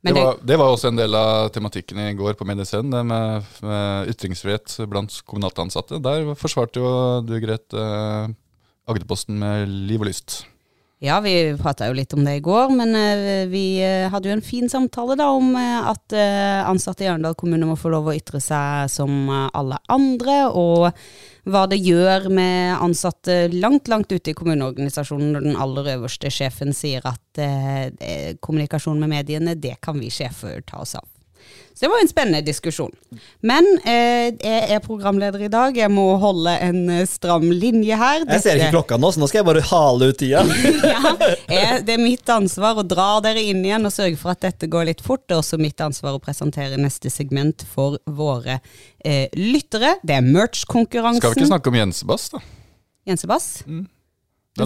Det, 0.00 0.14
det, 0.14 0.16
var, 0.16 0.38
det 0.48 0.56
var 0.56 0.72
også 0.72 0.88
en 0.88 0.98
del 0.98 1.14
av 1.14 1.50
tematikken 1.52 1.98
i 2.00 2.12
går 2.16 2.38
på 2.38 2.46
Mediescenen, 2.48 2.94
det 2.94 3.02
med, 3.04 3.50
med 3.68 4.12
ytringsfrihet 4.14 4.78
blant 4.88 5.18
kommunalt 5.28 5.60
ansatte. 5.60 6.00
Der 6.00 6.32
forsvarte 6.40 6.80
jo 6.80 6.92
du, 7.26 7.34
Grete, 7.42 7.76
eh, 7.76 8.32
Agderposten 8.88 9.36
med 9.42 9.68
liv 9.68 10.00
og 10.00 10.08
lyst. 10.08 10.40
Ja, 11.02 11.20
vi 11.24 11.56
prata 11.56 11.86
jo 11.88 11.94
litt 11.96 12.12
om 12.12 12.26
det 12.26 12.34
i 12.36 12.42
går, 12.44 12.74
men 12.76 12.90
eh, 12.92 13.46
vi 13.48 13.80
eh, 13.80 14.10
hadde 14.12 14.28
jo 14.28 14.34
en 14.36 14.44
fin 14.44 14.68
samtale 14.68 15.14
da 15.16 15.30
om 15.32 15.54
eh, 15.56 15.86
at 15.88 16.12
ansatte 16.68 17.06
i 17.06 17.08
Arendal 17.08 17.38
kommune 17.40 17.64
må 17.64 17.76
få 17.80 17.88
lov 17.94 18.10
å 18.10 18.16
ytre 18.18 18.36
seg 18.44 18.90
som 18.92 19.30
alle 19.32 19.78
andre, 19.88 20.34
og 20.52 20.90
hva 21.48 21.62
det 21.72 21.78
gjør 21.80 22.28
med 22.36 22.82
ansatte 22.84 23.46
langt, 23.54 23.88
langt 23.88 24.12
ute 24.12 24.34
i 24.34 24.36
kommuneorganisasjonen 24.36 25.32
når 25.32 25.46
den 25.48 25.56
aller 25.64 25.88
øverste 25.94 26.28
sjefen 26.28 26.76
sier 26.76 27.08
at 27.08 27.40
kommunikasjon 28.44 29.00
med 29.00 29.14
mediene, 29.14 29.56
det 29.56 29.78
kan 29.80 29.96
vi 29.96 30.12
sjefer 30.12 30.60
ta 30.68 30.84
oss 30.84 30.98
av. 31.00 31.08
Så 31.80 31.86
det 31.86 31.88
var 31.94 32.02
en 32.04 32.08
spennende 32.10 32.42
diskusjon. 32.44 32.90
Men 33.40 33.64
eh, 33.88 34.26
jeg 34.36 34.66
er 34.74 34.82
programleder 34.84 35.46
i 35.46 35.48
dag, 35.48 35.72
jeg 35.80 35.88
må 35.88 36.02
holde 36.20 36.52
en 36.60 36.80
eh, 36.92 37.06
stram 37.08 37.46
linje 37.56 37.96
her. 37.96 38.26
Jeg 38.28 38.42
ser 38.44 38.58
ikke 38.60 38.74
klokka 38.74 38.98
nå, 39.00 39.08
så 39.16 39.22
nå 39.22 39.28
skal 39.30 39.40
jeg 39.40 39.46
bare 39.48 39.62
hale 39.70 40.10
ut 40.10 40.18
tida. 40.20 40.42
ja, 41.56 41.78
det 41.80 41.94
er 41.94 42.02
mitt 42.02 42.28
ansvar 42.34 42.82
å 42.82 42.84
dra 42.84 43.06
dere 43.24 43.40
inn 43.48 43.62
igjen 43.64 43.88
og 43.88 43.94
sørge 43.94 44.18
for 44.20 44.34
at 44.34 44.42
dette 44.44 44.68
går 44.68 44.90
litt 44.90 45.00
fort. 45.00 45.22
Det 45.24 45.38
er 45.38 45.40
også 45.40 45.56
mitt 45.62 45.80
ansvar 45.80 46.18
å 46.18 46.20
presentere 46.20 46.76
neste 46.76 47.08
segment 47.08 47.64
for 47.72 47.96
våre 48.04 48.58
eh, 49.00 49.32
lyttere. 49.40 49.94
Det 50.04 50.18
er 50.18 50.26
merch-konkurransen. 50.28 51.22
Skal 51.24 51.32
vi 51.32 51.40
ikke 51.46 51.52
snakke 51.54 51.72
om 51.72 51.80
Jensebass, 51.80 52.28
da? 52.36 52.42
Jensebass? 53.08 53.48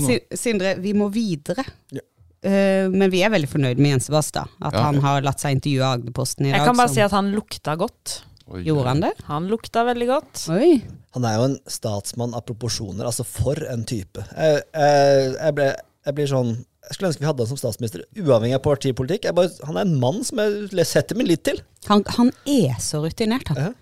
Si- 0.02 0.18
Sindre, 0.34 0.74
vi 0.82 0.96
må 0.98 1.06
videre. 1.14 1.62
Ja. 1.94 2.02
Eh, 2.44 2.90
men 2.92 3.08
vi 3.12 3.22
er 3.24 3.32
veldig 3.32 3.48
fornøyd 3.48 3.80
med 3.80 3.94
Jensebass, 3.94 4.30
da. 4.36 4.44
At 4.60 4.74
Ja. 4.76 4.82
han 4.90 5.00
har 5.00 5.22
latt 5.24 5.40
seg 5.40 5.56
intervjue 5.56 5.84
av 5.86 5.98
Agderposten 5.98 6.46
i 6.46 6.50
dag. 6.52 6.58
Jeg 6.60 6.66
kan 6.68 6.76
bare 6.76 6.88
som- 6.88 6.94
si 6.94 7.00
at 7.00 7.10
han 7.16 7.32
lukta 7.32 7.76
godt. 7.78 8.22
Oi, 8.52 8.62
Gjorde 8.62 8.86
han 8.86 9.00
det? 9.00 9.12
Han 9.24 9.48
lukta 9.48 9.84
veldig 9.86 10.06
godt. 10.06 10.48
Oi. 10.52 10.82
Han 11.14 11.24
er 11.24 11.36
jo 11.38 11.44
en 11.44 11.58
statsmann 11.66 12.34
av 12.34 12.44
proporsjoner. 12.44 13.06
Altså, 13.06 13.24
for 13.24 13.54
en 13.70 13.84
type. 13.84 14.20
Jeg, 14.36 14.62
jeg, 14.74 15.36
jeg, 15.40 15.54
ble, 15.54 15.74
jeg 16.04 16.14
blir 16.14 16.26
sånn 16.26 16.64
Jeg 16.84 16.92
skulle 16.98 17.08
ønske 17.08 17.20
vi 17.20 17.26
hadde 17.26 17.38
han 17.38 17.46
som 17.46 17.56
statsminister, 17.56 18.02
uavhengig 18.14 18.54
av 18.58 18.60
partipolitikk. 18.60 19.22
Jeg 19.24 19.34
bare, 19.34 19.48
han 19.64 19.76
er 19.78 19.86
en 19.86 19.98
mann 19.98 20.22
som 20.22 20.36
jeg 20.36 20.84
setter 20.84 21.16
min 21.16 21.26
lit 21.26 21.42
til. 21.42 21.62
Han, 21.88 22.04
han 22.18 22.30
er 22.44 22.74
så 22.78 23.00
rutinert, 23.00 23.48
han. 23.48 23.56
Ja. 23.56 23.72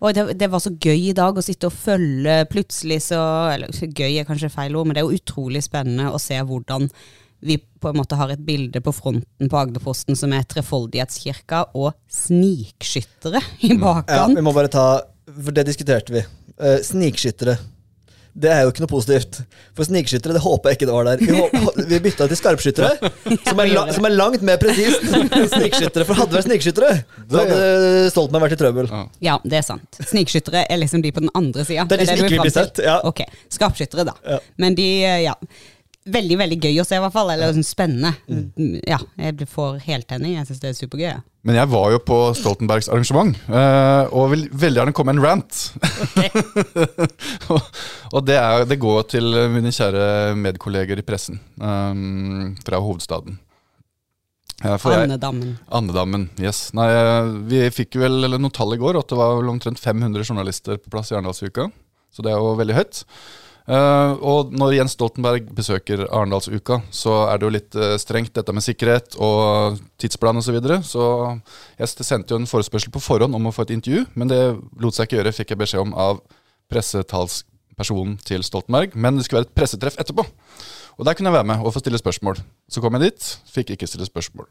Og 0.00 0.14
det, 0.14 0.38
det 0.38 0.48
var 0.50 0.58
så 0.64 0.70
gøy 0.72 1.10
i 1.10 1.12
dag 1.12 1.36
å 1.36 1.44
sitte 1.44 1.66
og 1.68 1.74
følge 1.76 2.46
plutselig 2.48 3.02
så 3.02 3.20
Eller 3.52 3.68
gøy 3.68 4.16
er 4.22 4.24
kanskje 4.24 4.50
feil 4.50 4.74
ord, 4.80 4.86
men 4.86 4.94
det 4.96 5.02
er 5.02 5.10
jo 5.10 5.18
utrolig 5.20 5.60
spennende 5.62 6.08
å 6.08 6.18
se 6.18 6.40
hvordan 6.40 6.88
vi 7.40 7.58
på 7.58 7.88
en 7.88 7.98
måte 8.00 8.18
har 8.18 8.32
et 8.34 8.42
bilde 8.42 8.80
på 8.82 8.92
fronten 8.94 9.50
på 9.50 9.58
Agderposten 9.60 10.18
som 10.18 10.32
er 10.34 10.46
Trefoldighetskirka 10.50 11.68
og 11.78 11.92
snikskyttere 12.10 13.42
i 13.62 13.74
Ja, 13.78 14.26
vi 14.26 14.42
må 14.42 14.54
bare 14.56 14.72
ta 14.72 14.86
For 15.28 15.54
det 15.54 15.68
diskuterte 15.68 16.14
vi. 16.14 16.24
Uh, 16.58 16.78
snikskyttere. 16.82 17.58
Det 18.38 18.50
er 18.52 18.62
jo 18.62 18.70
ikke 18.70 18.84
noe 18.84 18.90
positivt. 18.90 19.40
For 19.74 19.86
snikskyttere, 19.86 20.34
det 20.36 20.42
håper 20.44 20.70
jeg 20.70 20.78
ikke 20.78 20.88
det 20.88 20.94
var 20.94 21.08
der. 21.08 21.22
Vi, 21.22 21.86
vi 21.90 21.98
bytta 22.04 22.28
til 22.30 22.38
skarpskyttere, 22.38 23.10
som 23.48 23.62
er, 23.62 23.70
la, 23.72 23.82
som 23.94 24.06
er 24.06 24.14
langt 24.14 24.44
mer 24.46 24.60
presist 24.62 25.06
enn 25.10 25.48
snikskyttere. 25.50 26.06
For 26.06 26.18
hadde 26.18 26.30
det 26.32 26.38
vært 26.38 26.46
snikskyttere, 26.46 26.92
så 27.24 27.42
hadde 27.42 28.12
Stoltenberg 28.12 28.46
vært 28.46 28.54
i 28.54 28.60
trøbbel. 28.60 28.92
Ja. 28.92 29.02
Ja, 29.28 29.34
det 29.42 29.58
er 29.60 29.66
sant. 29.66 29.98
Snikskyttere 30.12 30.66
er 30.70 30.80
liksom 30.80 31.02
de 31.02 31.12
på 31.14 31.24
den 31.24 31.32
andre 31.38 31.66
sida. 31.66 31.88
Det 31.88 31.98
er 31.98 32.04
de 32.04 32.08
som 32.12 32.22
ikke 32.22 32.36
vil 32.36 32.46
bli 32.46 32.54
sett, 32.54 32.82
ja. 32.84 33.00
Ok, 33.08 33.24
Skarpskyttere, 33.58 34.06
da. 34.12 34.14
Ja. 34.36 34.38
Men 34.62 34.78
de, 34.78 34.88
eh, 35.08 35.24
ja. 35.26 35.34
Veldig 36.08 36.36
veldig 36.40 36.56
gøy 36.62 36.78
å 36.80 36.84
se, 36.86 36.96
i 36.96 37.00
hvert 37.02 37.12
fall. 37.12 37.30
Eller 37.34 37.50
sånn 37.52 37.66
spennende. 37.66 38.14
Mm. 38.30 38.78
Ja, 38.86 38.96
jeg 39.18 39.48
får 39.50 39.80
heltenning. 39.84 40.36
Jeg 40.38 40.46
syns 40.48 40.60
det 40.62 40.70
er 40.70 40.78
supergøy. 40.78 41.08
ja. 41.10 41.18
Men 41.48 41.56
jeg 41.56 41.68
var 41.72 41.90
jo 41.94 41.98
på 42.04 42.16
Stoltenbergs 42.36 42.88
arrangement, 42.92 43.36
eh, 43.48 44.08
og 44.12 44.30
vil 44.34 44.42
veldig 44.52 44.80
gjerne 44.82 44.92
komme 44.96 45.14
med 45.14 45.20
en 45.22 45.24
rant. 45.24 45.60
og 47.48 47.60
og 48.18 48.24
det, 48.26 48.36
er, 48.36 48.64
det 48.68 48.78
går 48.82 49.06
til 49.14 49.28
mine 49.54 49.72
kjære 49.72 50.34
medkolleger 50.36 51.00
i 51.00 51.04
pressen 51.06 51.38
um, 51.62 52.54
fra 52.66 52.80
hovedstaden. 52.84 53.38
For 54.82 54.90
jeg- 54.90 55.06
Andedammen. 55.06 55.52
Andedammen, 55.70 56.28
yes. 56.42 56.72
Nei, 56.76 56.88
eh, 56.90 57.32
vi 57.48 57.62
fikk 57.70 57.94
vel 58.02 58.24
eller 58.26 58.40
noen 58.42 58.52
tall 58.52 58.74
i 58.74 58.80
går, 58.80 58.98
at 58.98 59.08
det 59.12 59.16
var 59.20 59.36
vel 59.38 59.52
omtrent 59.52 59.78
500 59.80 60.24
journalister 60.26 60.80
på 60.82 60.90
plass 60.90 61.12
i 61.12 61.16
Arendalsuka. 61.16 61.68
Så 62.12 62.24
det 62.26 62.32
er 62.32 62.40
jo 62.42 62.56
veldig 62.58 62.74
høyt. 62.80 63.04
Eh, 63.68 64.12
og 64.24 64.54
når 64.56 64.78
Jens 64.78 64.94
Stoltenberg 64.96 65.50
besøker 65.52 66.06
Arendalsuka, 66.06 66.80
så 66.94 67.18
er 67.28 67.36
det 67.36 67.44
jo 67.44 67.52
litt 67.52 67.76
uh, 67.76 67.98
strengt 68.00 68.32
dette 68.38 68.54
med 68.56 68.64
sikkerhet 68.64 69.18
og 69.20 69.76
tidsplan 70.00 70.40
osv. 70.40 70.48
Så, 70.48 70.54
videre. 70.56 70.78
så 70.88 71.04
jeg 71.76 72.06
sendte 72.08 72.32
jo 72.32 72.40
en 72.40 72.48
forespørsel 72.48 72.92
på 72.94 73.02
forhånd 73.04 73.36
om 73.36 73.50
å 73.50 73.52
få 73.52 73.66
et 73.66 73.74
intervju, 73.76 74.06
men 74.16 74.32
det 74.32 74.40
lot 74.80 74.96
seg 74.96 75.08
ikke 75.08 75.20
gjøre, 75.20 75.34
fikk 75.36 75.52
jeg 75.52 75.60
beskjed 75.60 75.84
om 75.84 75.92
av 76.00 76.22
pressetalspersonen 76.72 78.16
til 78.24 78.46
Stoltenberg. 78.46 78.96
Men 78.96 79.20
det 79.20 79.26
skulle 79.28 79.42
være 79.42 79.50
et 79.50 79.58
pressetreff 79.60 80.00
etterpå. 80.00 80.24
Og 80.98 81.04
der 81.06 81.14
kunne 81.14 81.28
jeg 81.28 81.36
være 81.36 81.50
med 81.52 81.60
og 81.60 81.76
få 81.76 81.84
stille 81.84 82.00
spørsmål. 82.00 82.40
Så 82.72 82.80
kom 82.82 82.96
jeg 82.96 83.10
dit, 83.10 83.28
fikk 83.52 83.76
ikke 83.76 83.90
stille 83.90 84.08
spørsmål. 84.08 84.48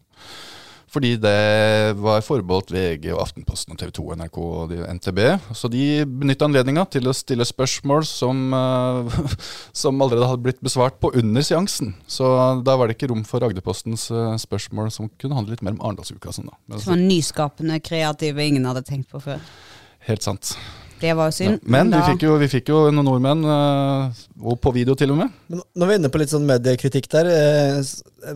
Fordi 0.87 1.17
det 1.19 1.95
var 1.99 2.23
forbeholdt 2.23 2.71
VG 2.71 3.09
og 3.11 3.19
Aftenposten 3.25 3.75
og 3.75 3.79
TV 3.81 3.91
2, 3.97 4.05
NRK 4.21 4.37
og 4.39 4.71
NTB. 4.95 5.19
Så 5.57 5.67
de 5.71 5.83
benytta 6.07 6.47
anledninga 6.47 6.85
til 6.93 7.09
å 7.09 7.15
stille 7.15 7.43
spørsmål 7.47 8.07
som, 8.07 8.45
eh, 8.55 9.19
som 9.83 9.99
allerede 10.01 10.31
hadde 10.31 10.45
blitt 10.47 10.63
besvart 10.63 10.99
på 11.03 11.11
under 11.19 11.43
seansen. 11.43 11.93
Så 12.07 12.31
da 12.63 12.77
var 12.79 12.87
det 12.87 12.95
ikke 12.97 13.11
rom 13.11 13.25
for 13.27 13.43
Agderpostens 13.43 14.07
eh, 14.15 14.33
spørsmål 14.39 14.91
som 14.95 15.11
kunne 15.19 15.35
handle 15.35 15.57
litt 15.57 15.65
mer 15.65 15.75
om 15.75 15.83
Arendalsuka. 15.89 16.31
Sånn 16.31 16.53
Som 16.77 16.93
var 16.93 17.03
nyskapende, 17.03 17.81
kreative, 17.83 18.47
ingen 18.47 18.67
hadde 18.69 18.85
tenkt 18.87 19.11
på 19.11 19.23
før. 19.27 19.43
helt 20.07 20.23
sant. 20.23 20.55
Det 20.99 21.13
var 21.13 21.29
jo 21.29 21.33
Ja. 21.33 21.37
synd. 21.37 21.59
Men 21.63 21.91
vi 21.91 21.97
fikk, 22.01 22.23
jo, 22.25 22.37
vi 22.41 22.47
fikk 22.47 22.69
jo 22.69 22.89
noen 22.91 23.05
nordmenn, 23.05 23.43
eh, 23.45 24.11
og 24.43 24.59
på 24.61 24.73
video 24.73 24.95
til 24.95 25.11
og 25.11 25.17
med. 25.17 25.31
Men 25.49 25.61
når 25.75 25.87
vi 25.87 25.93
er 25.93 25.99
inne 25.99 26.09
på 26.09 26.19
litt 26.19 26.29
sånn 26.29 26.45
mediekritikk 26.47 27.07
der, 27.09 27.27
eh, 27.27 27.83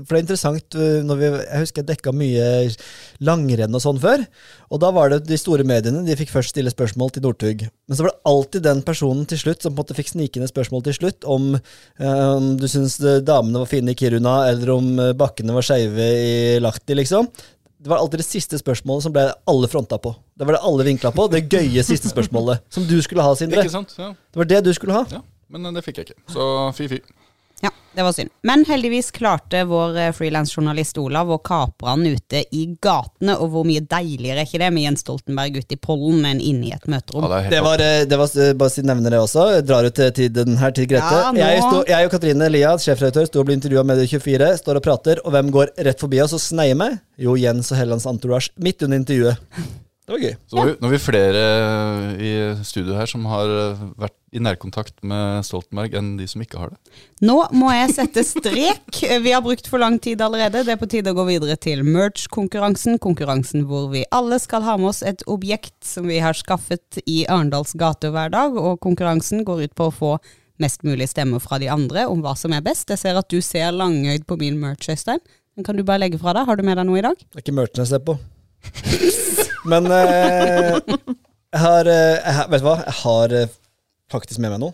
for 0.06 0.14
det 0.16 0.20
er 0.20 0.26
interessant 0.26 0.76
eh, 0.76 1.02
når 1.02 1.18
vi, 1.18 1.30
Jeg 1.42 1.60
husker 1.64 1.82
jeg 1.82 1.90
dekka 1.90 2.14
mye 2.14 2.76
langrenn 3.20 3.74
og 3.76 3.82
sånn 3.82 4.00
før. 4.00 4.26
Og 4.72 4.80
da 4.80 4.92
var 4.92 5.10
det 5.10 5.26
de 5.28 5.38
store 5.38 5.64
mediene 5.68 6.06
de 6.06 6.16
fikk 6.16 6.30
først 6.30 6.54
stille 6.54 6.72
spørsmål 6.72 7.12
til 7.12 7.24
Northug. 7.24 7.66
Men 7.88 7.98
så 7.98 8.06
var 8.06 8.12
det 8.14 8.22
alltid 8.26 8.64
den 8.64 8.82
personen 8.84 9.26
til 9.28 9.38
slutt 9.42 9.62
som 9.62 9.74
på 9.74 9.82
en 9.82 9.86
måte 9.86 9.98
fikk 9.98 10.14
snikende 10.14 10.48
spørsmål 10.52 10.84
til 10.84 10.94
slutt 10.94 11.26
om 11.26 11.60
om 12.00 12.58
du 12.58 12.68
syns 12.68 12.98
damene 13.26 13.60
var 13.60 13.66
fine 13.70 13.90
i 13.92 13.96
Kiruna, 13.98 14.48
eller 14.50 14.70
om 14.74 14.96
bakkene 15.18 15.54
var 15.54 15.66
skeive 15.66 15.98
i 16.00 16.60
Lahti, 16.60 16.96
liksom. 16.96 17.28
Det 17.82 17.90
var 17.90 17.98
alltid 17.98 18.20
det 18.22 18.28
siste 18.28 18.60
spørsmålet 18.62 19.04
som 19.08 19.14
ble 19.14 19.24
alle 19.50 19.68
fronta 19.68 19.98
på. 19.98 20.14
Det 20.42 20.48
var 20.50 20.56
det 20.58 20.64
alle 20.66 20.84
vinkla 20.88 21.12
på. 21.14 21.28
Det 21.30 21.44
gøye 21.54 21.84
siste 21.86 22.10
spørsmålet. 22.10 22.64
Som 22.74 22.88
du 22.90 22.96
skulle 23.06 23.22
ha, 23.22 23.36
Sindre. 23.38 23.62
Ikke 23.62 23.76
sant? 23.78 23.92
Ja, 24.00 24.08
Det 24.34 24.42
var 24.42 24.48
det 24.50 24.62
du 24.66 24.74
skulle 24.74 24.96
ha. 24.98 25.06
ja. 25.14 25.22
Men 25.54 25.68
eh, 25.70 25.76
det 25.76 25.84
fikk 25.86 26.00
jeg 26.02 26.08
ikke. 26.10 26.22
Så 26.34 26.46
fy-fy. 26.74 26.98
Ja, 27.62 27.70
det 27.94 28.02
var 28.08 28.16
synd. 28.18 28.32
Men 28.50 28.64
heldigvis 28.66 29.12
klarte 29.14 29.60
vår 29.70 30.00
eh, 30.02 30.10
frilansjournalist 30.18 30.98
Olav 30.98 31.30
å 31.30 31.38
kapre 31.46 31.92
han 31.94 32.08
ute 32.10 32.42
i 32.58 32.64
gatene, 32.82 33.36
og 33.38 33.52
hvor 33.54 33.68
mye 33.70 33.84
deiligere 33.86 34.42
er 34.42 34.50
ikke 34.50 34.64
det 34.64 34.72
med 34.74 34.88
Jens 34.88 35.04
Stoltenberg 35.06 35.60
ute 35.62 35.78
i 35.78 35.80
pollen 35.84 36.26
enn 36.26 36.42
inne 36.42 36.72
i 36.72 36.74
et 36.74 36.90
møterom? 36.90 37.28
Ja, 37.30 37.44
det 37.44 37.54
Det 37.54 37.62
var, 37.68 37.86
eh, 37.86 38.00
det 38.10 38.20
var 38.24 38.34
bare 38.64 38.74
si 38.74 38.82
nevne 38.82 39.14
det 39.14 39.22
også. 39.22 39.46
Jeg 39.60 39.68
Drar 39.70 39.92
ut 39.92 40.00
til 40.02 40.10
tiden 40.24 40.58
her 40.58 40.74
til 40.74 40.90
Grete. 40.90 41.22
Ja, 41.38 41.52
jeg, 41.54 41.62
sto, 41.68 41.84
jeg 41.94 42.10
og 42.10 42.16
Katrine 42.18 42.50
Lia, 42.50 42.74
sjefredaktør, 42.82 43.30
sto 43.30 43.44
og 43.44 43.52
ble 43.52 43.60
intervjua 43.60 43.86
med 43.86 44.02
Medie24, 44.02 44.56
står 44.64 44.82
og 44.82 44.88
prater, 44.90 45.22
og 45.22 45.38
hvem 45.38 45.54
går 45.54 45.76
rett 45.86 46.02
forbi 46.02 46.26
oss 46.26 46.34
og 46.34 46.42
sneier 46.42 46.82
meg? 46.82 46.98
Jo, 47.22 47.38
Jens 47.38 47.70
og 47.70 47.78
Hellands 47.78 48.10
entourage, 48.10 48.50
midt 48.58 48.82
under 48.90 48.98
intervjuet. 48.98 49.38
Det 50.12 50.18
var 50.18 50.24
gøy. 50.28 50.34
Så 50.52 50.58
nå 50.60 50.64
vi- 50.68 50.74
nå 50.82 50.88
er 50.88 50.92
vi 50.92 50.98
flere 51.00 51.42
i 52.20 52.32
studio 52.68 52.96
her 52.98 53.08
som 53.08 53.24
har 53.32 53.48
eh, 53.48 53.84
vært 54.02 54.18
i 54.36 54.40
nærkontakt 54.44 54.98
med 55.08 55.46
Stoltenberg 55.48 55.94
enn 56.00 56.10
de 56.20 56.26
som 56.28 56.42
ikke 56.44 56.60
har 56.60 56.74
det. 56.74 56.78
Nå 57.24 57.38
må 57.56 57.72
jeg 57.72 57.94
sette 57.96 58.24
strek. 58.28 59.00
Vi 59.26 59.32
har 59.32 59.42
brukt 59.44 59.68
for 59.68 59.80
lang 59.80 59.98
tid 60.04 60.22
allerede. 60.24 60.66
Det 60.68 60.72
er 60.76 60.80
på 60.80 60.88
tide 60.92 61.12
å 61.12 61.18
gå 61.18 61.26
videre 61.28 61.56
til 61.60 61.84
merch-konkurransen. 61.88 63.00
Konkurransen 63.04 63.66
hvor 63.68 63.90
vi 63.92 64.04
alle 64.12 64.40
skal 64.40 64.64
ha 64.68 64.78
med 64.80 64.92
oss 64.94 65.02
et 65.04 65.24
objekt 65.32 65.76
som 65.88 66.08
vi 66.08 66.20
har 66.24 66.34
skaffet 66.38 67.02
i 67.06 67.26
Arendals 67.28 67.74
gater 67.80 68.12
hver 68.16 68.32
dag. 68.32 68.56
Og 68.56 68.80
konkurransen 68.84 69.44
går 69.48 69.66
ut 69.68 69.76
på 69.76 69.90
å 69.90 69.96
få 69.96 70.14
mest 70.62 70.84
mulig 70.88 71.08
stemmer 71.12 71.42
fra 71.44 71.58
de 71.60 71.68
andre 71.74 72.08
om 72.08 72.22
hva 72.24 72.36
som 72.38 72.54
er 72.54 72.62
best. 72.66 72.88
Jeg 72.94 73.00
ser 73.04 73.20
at 73.20 73.28
du 73.32 73.40
ser 73.42 73.72
langøyd 73.76 74.28
på 74.30 74.38
min 74.40 74.60
merch, 74.62 74.88
Øystein. 74.92 75.20
Den 75.58 75.66
kan 75.68 75.76
du 75.76 75.84
bare 75.84 76.00
legge 76.06 76.20
fra 76.22 76.32
deg. 76.38 76.46
Har 76.48 76.56
du 76.56 76.64
med 76.64 76.78
deg 76.80 76.88
noe 76.88 77.00
i 77.02 77.04
dag? 77.04 77.18
Det 77.20 77.42
er 77.42 77.44
ikke 77.44 77.58
merchen 77.58 77.84
jeg 77.84 77.92
ser 77.92 78.00
på. 78.08 78.16
Men 79.72 79.88
eh, 79.94 80.80
jeg 81.52 81.62
har, 81.64 81.88
eh, 81.90 82.18
jeg, 82.22 82.48
Vet 82.54 82.64
du 82.64 82.68
hva? 82.68 82.78
Jeg 82.88 82.98
har 83.04 83.36
eh, 83.42 83.54
faktisk 84.12 84.42
med 84.44 84.54
meg 84.56 84.62
noe. 84.64 84.74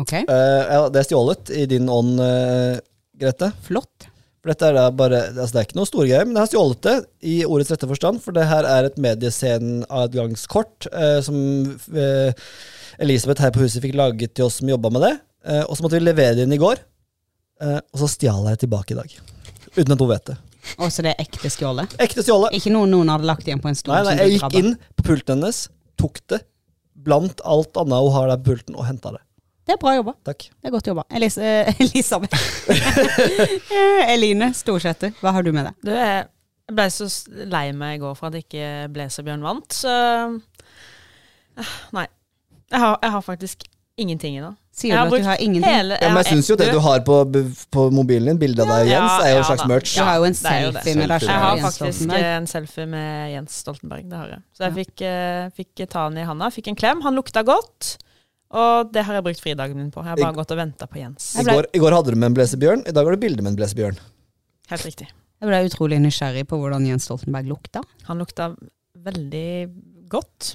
Ok, 0.00 0.12
Eh, 0.24 0.62
ja, 0.74 0.80
det 0.90 1.02
er 1.02 1.06
stjålet 1.06 1.52
i 1.54 1.66
din 1.70 1.86
ånd, 1.92 2.16
eh, 2.22 2.80
Grete. 3.20 3.52
flott. 3.62 4.08
For 4.42 4.50
dette 4.52 4.66
er 4.68 4.74
da 4.76 4.88
bare, 4.92 5.20
altså 5.32 5.54
det 5.54 5.60
er 5.62 5.66
ikke 5.68 5.78
noe 5.78 5.88
store 5.88 6.08
greier, 6.10 6.26
men 6.28 6.34
jeg 6.36 6.42
har 6.42 6.50
stjålet 6.50 6.80
det 6.84 6.96
i 7.30 7.36
ordets 7.46 7.70
rette 7.72 7.88
forstand. 7.88 8.18
For 8.20 8.34
det 8.36 8.44
her 8.50 8.66
er 8.68 8.88
et 8.90 8.98
mediesceneadgangskort 9.00 10.88
eh, 10.92 11.20
som 11.24 11.38
eh, 11.96 12.34
Elisabeth 13.02 13.40
her 13.42 13.54
på 13.54 13.62
huset 13.64 13.80
fikk 13.84 13.96
laget 13.98 14.34
til 14.36 14.44
oss 14.48 14.58
som 14.60 14.68
jobba 14.68 14.90
med 14.92 15.06
det. 15.06 15.14
Eh, 15.48 15.62
og 15.64 15.76
så 15.78 15.84
måtte 15.86 15.96
vi 16.00 16.04
levere 16.04 16.36
det 16.36 16.44
inn 16.48 16.56
i 16.56 16.60
går. 16.60 16.82
Eh, 17.64 17.78
og 17.80 18.02
så 18.02 18.10
stjal 18.10 18.44
jeg 18.44 18.58
det 18.58 18.64
tilbake 18.66 18.94
i 18.94 18.98
dag. 19.00 19.16
Uten 19.78 19.94
at 19.96 20.04
hun 20.04 20.10
vet 20.12 20.28
det. 20.32 20.36
Og 20.78 20.90
så 20.92 21.04
det 21.04 21.14
er 21.14 21.22
ekte 21.24 21.50
stjålet. 21.52 21.94
Ekte 22.02 22.24
stjålet. 22.24 22.54
Ikke 22.56 22.72
noe 22.74 22.88
noen 22.90 23.12
hadde 23.12 23.28
lagt 23.28 23.46
igjen 23.48 23.62
på 23.62 23.70
en 23.70 23.78
stol. 23.78 23.94
Nei, 23.94 24.02
nei, 24.08 24.16
jeg 24.22 24.38
gikk 24.38 24.58
inn 24.60 24.74
på 24.96 25.06
pulten 25.10 25.36
hennes, 25.36 25.66
tok 26.00 26.20
det 26.32 26.40
blant 27.04 27.42
alt 27.44 27.76
annet 27.76 28.04
hun 28.06 28.14
har 28.14 28.30
der 28.30 28.40
på 28.40 28.52
pulten, 28.52 28.76
og 28.78 28.86
henta 28.88 29.14
det. 29.16 29.22
Det 29.64 29.74
er 29.74 29.80
bra 29.80 29.94
jobba. 29.96 30.12
Takk. 30.28 30.46
Det 30.52 30.68
er 30.68 30.72
godt 30.74 30.88
jobba. 30.90 31.04
Elis 31.16 31.38
eh, 31.40 31.70
Elisabeth. 31.80 32.36
Eline 34.12 34.50
Storsæter, 34.56 35.14
hva 35.22 35.32
har 35.36 35.44
du 35.44 35.52
med 35.56 35.70
deg? 35.70 35.78
Du, 35.88 35.92
jeg 35.94 36.76
ble 36.76 36.86
så 36.92 37.08
lei 37.48 37.66
meg 37.76 37.96
i 37.96 38.02
går 38.02 38.18
for 38.18 38.28
at 38.28 38.40
ikke 38.40 38.90
Blazerbjørn 38.92 39.44
vant, 39.44 39.76
så 39.76 39.94
eh, 39.94 41.64
Nei. 41.96 42.06
Jeg 42.72 42.80
har, 42.80 42.96
jeg 43.04 43.12
har 43.14 43.22
faktisk 43.22 43.64
ingenting 44.00 44.36
i 44.38 44.42
det. 44.42 44.50
Sier 44.74 44.96
du 44.98 45.00
at 45.06 45.22
du 45.22 45.26
har 45.28 45.38
ingenting? 45.38 45.70
Hele, 45.70 45.96
Ja, 46.02 46.08
men 46.10 46.18
jeg 46.24 46.32
syns 46.34 46.48
jo 46.50 46.56
det 46.58 46.66
du 46.74 46.80
har 46.82 47.02
på, 47.06 47.18
på 47.70 47.82
mobilen 47.94 48.32
din, 48.32 48.38
bilde 48.40 48.64
av 48.64 48.72
deg 48.72 48.88
og 48.88 48.90
Ja, 48.90 48.96
Jens, 48.98 49.12
er 49.22 49.30
jo 49.30 49.36
en 49.38 49.44
slags 49.46 49.66
merch. 49.70 49.92
Du 49.94 50.02
har 50.02 50.16
jo 50.18 50.24
en 50.26 50.34
selfie 50.34 50.94
med 50.98 51.08
deg 51.12 51.20
selv. 51.22 51.30
Jeg 51.30 51.42
har 51.44 51.60
faktisk 51.62 52.14
en 52.18 52.48
selfie 52.50 52.86
med 52.90 53.30
Jens 53.36 53.58
Stoltenberg. 53.62 54.08
Det 54.10 54.18
har 54.18 54.32
jeg. 54.34 54.42
Så 54.58 54.64
jeg 54.66 54.74
fikk, 54.80 55.04
eh, 55.06 55.44
fikk 55.60 55.84
ta 55.94 56.08
han 56.08 56.18
i 56.18 56.24
handa, 56.26 56.50
fikk 56.50 56.72
en 56.72 56.78
klem. 56.80 57.04
Han 57.06 57.14
lukta 57.14 57.44
godt. 57.46 57.92
Og 58.54 58.90
det 58.94 59.02
har 59.06 59.14
jeg 59.18 59.24
brukt 59.26 59.40
fridagen 59.42 59.76
min 59.78 59.90
på. 59.94 60.02
Jeg 60.02 60.10
har 60.10 60.16
bare 60.16 60.34
I- 60.34 60.40
gått 60.42 60.50
og 60.54 60.58
venta 60.58 60.86
på 60.90 60.98
Jens. 61.00 61.30
I 61.38 61.44
går, 61.46 61.66
I 61.74 61.78
går 61.82 61.92
hadde 61.96 62.10
du 62.10 62.16
med 62.18 62.26
en 62.32 62.34
blesebjørn, 62.34 62.84
i 62.88 62.92
dag 62.94 63.04
har 63.06 63.14
du 63.14 63.22
bilde 63.22 63.42
med 63.42 63.52
en 63.54 63.56
blesebjørn. 63.62 63.96
Helt 64.70 64.84
riktig. 64.86 65.08
Jeg 65.42 65.48
ble 65.50 65.62
utrolig 65.68 65.98
nysgjerrig 66.02 66.44
på 66.50 66.58
hvordan 66.58 66.86
Jens 66.86 67.06
Stoltenberg 67.08 67.46
lukta. 67.50 67.82
Han 68.10 68.18
lukta 68.22 68.50
veldig 69.06 69.48
godt. 70.10 70.54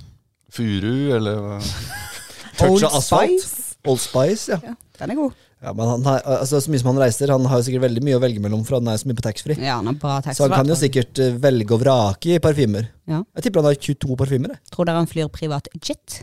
Furu, 0.52 1.16
eller 1.16 1.40
hva? 1.44 1.58
Touch 2.60 2.70
Old 2.72 2.84
of 2.88 2.96
asfalt. 3.00 3.36
Spice. 3.44 3.59
Old 3.88 4.02
Spice, 4.04 4.52
ja. 4.52 4.60
Ja, 4.64 4.74
den 5.00 5.12
er 5.14 5.16
god. 5.16 5.38
ja 5.64 5.72
men 5.76 5.88
han 5.88 6.04
har, 6.04 6.20
altså, 6.40 6.60
Så 6.60 6.72
mye 6.72 6.80
som 6.82 6.90
han 6.92 7.00
reiser, 7.04 7.32
han 7.32 7.46
har 7.48 7.62
jo 7.62 7.68
sikkert 7.70 7.86
veldig 7.86 8.04
mye 8.04 8.18
å 8.18 8.24
velge 8.24 8.42
mellom, 8.44 8.66
for 8.68 8.80
han 8.80 8.88
er 8.92 8.98
så 9.00 9.08
mye 9.08 9.16
på 9.16 9.24
taxfree. 9.24 9.56
Ja, 9.64 9.78
han 9.80 9.88
er 9.88 9.96
bra 10.02 10.18
tekst. 10.26 10.38
Så 10.42 10.48
han 10.50 10.58
kan 10.58 10.68
jo 10.68 10.76
sikkert 10.80 11.20
eh, 11.24 11.38
velge 11.40 11.76
og 11.78 11.84
vrake 11.86 12.36
i 12.36 12.42
parfymer. 12.44 12.90
Ja. 13.08 13.22
Jeg 13.40 13.48
tipper 13.48 13.64
han 13.64 13.70
har 13.72 13.80
22 13.80 14.18
parfymer. 14.20 14.56
jeg. 14.58 14.74
Tror 14.76 14.90
dere 14.90 15.00
han 15.04 15.08
flyr 15.08 15.32
privat 15.32 15.72
jet? 15.80 16.20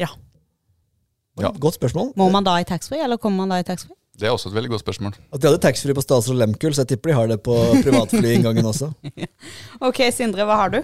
Ja. 0.00 0.08
Ja. 1.40 1.50
Godt 1.60 1.76
spørsmål. 1.76 2.14
Må 2.16 2.30
man 2.32 2.44
da 2.48 2.56
i 2.60 2.64
taxfree, 2.64 3.02
eller 3.04 3.20
kommer 3.20 3.44
man 3.44 3.52
da 3.52 3.60
i 3.60 3.66
taxfree? 3.68 3.92
Det 4.16 4.24
er 4.24 4.32
også 4.32 4.48
et 4.48 4.54
veldig 4.56 4.70
godt 4.72 4.80
spørsmål. 4.80 5.12
At 5.28 5.42
de 5.42 5.48
hadde 5.50 5.60
taxfree 5.60 5.92
på 5.92 6.00
Statsråd 6.00 6.38
Lehmkuhl, 6.40 6.72
så 6.72 6.86
jeg 6.86 6.94
tipper 6.94 7.12
de 7.12 7.16
har 7.18 7.26
det 7.28 7.36
på 7.44 7.52
privatflyinngangen 7.84 8.64
også. 8.64 8.88
Ok, 9.84 10.00
Sindre, 10.16 10.46
hva 10.48 10.56
har 10.62 10.72
du? 10.72 10.78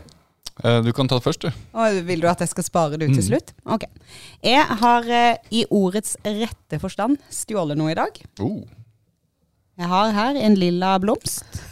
Eh, 0.65 0.81
Du 0.85 0.93
kan 0.93 1.09
ta 1.09 1.17
det 1.19 1.25
først, 1.25 1.41
du. 1.47 1.51
Og 1.75 1.99
vil 2.07 2.21
du 2.23 2.29
at 2.31 2.41
jeg 2.45 2.51
skal 2.53 2.65
spare 2.67 2.99
det 3.01 3.09
ut 3.11 3.17
til 3.17 3.25
slutt? 3.31 3.53
Ok. 3.65 3.87
Jeg 4.45 4.65
har 4.83 5.09
eh, 5.09 5.37
i 5.51 5.65
ordets 5.71 6.17
rette 6.25 6.79
forstand 6.83 7.19
stjålet 7.33 7.79
noe 7.81 7.93
i 7.95 7.99
dag. 7.99 8.21
Oh. 8.41 8.63
Jeg 9.81 9.89
har 9.89 10.13
her 10.13 10.37
en 10.37 10.55
lilla 10.61 10.99
blomst. 11.03 11.63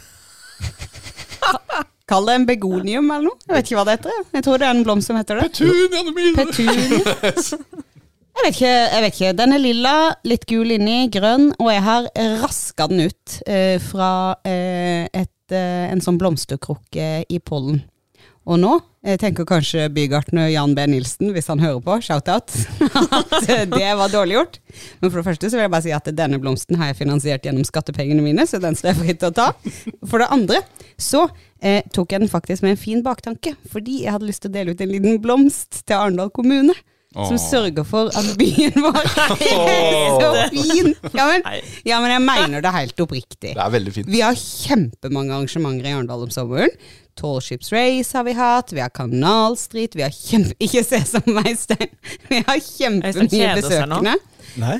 Kall 2.11 2.25
det 2.27 2.33
en 2.41 2.45
begonium 2.49 3.07
eller 3.13 3.29
noe. 3.29 3.39
Jeg 3.47 3.55
vet 3.55 3.69
ikke 3.69 3.77
hva 3.79 3.85
det 3.87 3.93
heter. 3.99 4.17
Jeg 4.35 4.43
tror 4.47 4.59
det 4.59 4.67
er 4.67 4.75
en 4.75 4.83
blomst 4.87 5.07
som 5.11 5.19
heter 5.19 5.39
det. 5.39 5.51
Petuniaene 5.53 6.11
mine! 6.17 6.35
Petunia. 6.41 7.85
Jeg 8.31 8.45
vet, 8.47 8.55
ikke, 8.55 8.69
jeg 8.71 9.01
vet 9.03 9.15
ikke. 9.17 9.31
Den 9.37 9.51
er 9.53 9.59
lilla, 9.61 9.93
litt 10.25 10.45
gul 10.49 10.71
inni, 10.73 11.09
grønn, 11.13 11.49
og 11.61 11.67
jeg 11.67 11.81
har 11.83 12.05
raska 12.39 12.87
den 12.89 13.03
ut 13.11 13.33
eh, 13.43 13.75
fra 13.83 14.07
eh, 14.47 15.03
et, 15.11 15.51
eh, 15.53 15.91
en 15.91 15.99
sånn 16.01 16.17
blomsterkrukke 16.17 17.09
i 17.27 17.39
pollen. 17.43 17.81
Og 18.49 18.57
nå 18.57 18.77
Jeg 19.01 19.17
tenker 19.21 19.45
kanskje 19.49 19.87
bygartner 19.89 20.51
Jan 20.51 20.75
B. 20.77 20.83
Nilsen, 20.89 21.31
hvis 21.33 21.47
han 21.49 21.61
hører 21.61 21.79
på, 21.81 21.95
shout-out, 22.05 22.53
at 23.31 23.47
eh, 23.49 23.63
det 23.65 23.87
var 23.97 24.11
dårlig 24.13 24.35
gjort. 24.35 24.59
Men 25.01 25.09
for 25.09 25.17
det 25.17 25.23
første 25.25 25.49
så 25.49 25.57
vil 25.57 25.65
jeg 25.65 25.71
bare 25.73 25.85
si 25.87 25.93
at 25.97 26.09
denne 26.13 26.37
blomsten 26.37 26.77
har 26.77 26.91
jeg 26.91 26.99
finansiert 26.99 27.47
gjennom 27.47 27.65
skattepengene 27.65 28.21
mine, 28.21 28.45
så 28.45 28.59
den 28.61 28.77
står 28.77 28.91
jeg 28.91 28.99
fritt 28.99 29.21
til 29.23 29.31
å 29.31 29.37
ta. 29.39 29.47
For 30.05 30.21
det 30.21 30.29
andre 30.37 30.61
så 31.01 31.23
eh, 31.65 31.81
tok 31.97 32.13
jeg 32.13 32.21
den 32.21 32.29
faktisk 32.29 32.61
med 32.61 32.75
en 32.75 32.83
fin 32.83 33.01
baktanke, 33.01 33.55
fordi 33.73 34.03
jeg 34.03 34.13
hadde 34.13 34.29
lyst 34.29 34.45
til 34.45 34.53
å 34.53 34.57
dele 34.59 34.77
ut 34.77 34.85
en 34.85 34.93
liten 34.93 35.17
blomst 35.25 35.81
til 35.81 35.97
Arendal 35.97 36.29
kommune. 36.29 36.77
Som 37.11 37.35
sørger 37.43 37.83
for 37.83 38.07
at 38.15 38.27
byen 38.39 38.77
vår 38.79 38.99
er 39.03 39.31
så 39.35 40.29
fin. 40.53 40.93
Ja 41.11 41.25
men, 41.27 41.43
ja, 41.83 41.97
men 41.99 42.13
jeg 42.13 42.23
mener 42.23 42.63
det 42.63 42.71
helt 42.71 43.03
oppriktig. 43.03 43.51
Det 43.51 43.59
er 43.59 43.73
veldig 43.73 43.93
fint. 43.97 44.07
Vi 44.11 44.21
har 44.23 44.37
kjempemange 44.39 45.35
arrangementer 45.35 45.89
i 45.89 45.95
Arendal 45.97 46.23
om 46.23 46.31
sommeren. 46.31 46.71
Tall 47.19 47.41
Ships 47.43 47.73
Race 47.75 48.15
har 48.15 48.23
vi 48.23 48.31
hatt, 48.37 48.71
vi 48.71 48.79
har 48.79 48.93
Kanal 48.95 49.57
Street, 49.59 49.97
vi 49.99 50.05
har 50.05 50.13
kjempe... 50.15 50.55
Ikke 50.63 50.85
se 50.87 51.01
som 51.09 51.27
meg, 51.35 51.51
Stein. 51.59 51.91
Vi 52.29 52.39
har 52.47 52.55
Øystein 52.55 53.01
kjempemye 53.03 53.51
besøkende. 53.59 54.15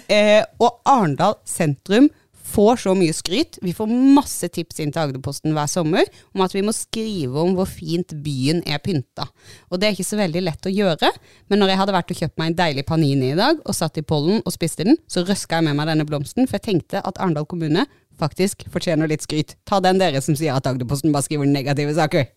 Eh, 0.08 0.40
og 0.64 0.80
Arendal 0.88 1.36
sentrum 1.48 2.08
får 2.52 2.82
så 2.84 2.94
mye 2.98 3.14
skryt. 3.16 3.58
Vi 3.64 3.74
får 3.76 3.90
masse 4.18 4.48
tips 4.54 4.82
inn 4.84 4.92
til 4.94 5.02
Agderposten 5.06 5.56
hver 5.56 5.70
sommer 5.72 6.06
om 6.36 6.44
at 6.46 6.54
vi 6.56 6.64
må 6.66 6.74
skrive 6.76 7.40
om 7.46 7.56
hvor 7.58 7.70
fint 7.70 8.14
byen 8.26 8.60
er 8.68 8.82
pynta. 8.84 9.26
Og 9.72 9.80
det 9.82 9.88
er 9.90 9.96
ikke 9.96 10.08
så 10.08 10.20
veldig 10.20 10.44
lett 10.46 10.68
å 10.70 10.74
gjøre, 10.74 11.12
men 11.52 11.64
når 11.64 11.74
jeg 11.74 11.82
hadde 11.82 11.96
vært 11.98 12.14
og 12.14 12.22
kjøpt 12.22 12.38
meg 12.42 12.52
en 12.52 12.60
deilig 12.62 12.86
panini 12.90 13.32
i 13.32 13.40
dag, 13.40 13.60
og 13.66 13.78
satt 13.78 13.98
i 14.02 14.06
pollen 14.06 14.44
og 14.46 14.56
spiste 14.56 14.86
den, 14.88 15.00
så 15.12 15.24
røska 15.28 15.60
jeg 15.62 15.70
med 15.70 15.80
meg 15.80 15.90
denne 15.92 16.08
blomsten, 16.10 16.48
for 16.48 16.60
jeg 16.60 16.68
tenkte 16.70 17.02
at 17.02 17.20
Arendal 17.22 17.48
kommune 17.50 17.88
faktisk 18.22 18.68
fortjener 18.74 19.10
litt 19.10 19.24
skryt. 19.26 19.56
Ta 19.66 19.80
den 19.82 19.98
dere 20.02 20.22
som 20.22 20.36
sier 20.38 20.54
at 20.60 20.68
Agderposten 20.70 21.14
bare 21.16 21.26
skriver 21.26 21.50
negative 21.50 21.96
saker. 21.98 22.28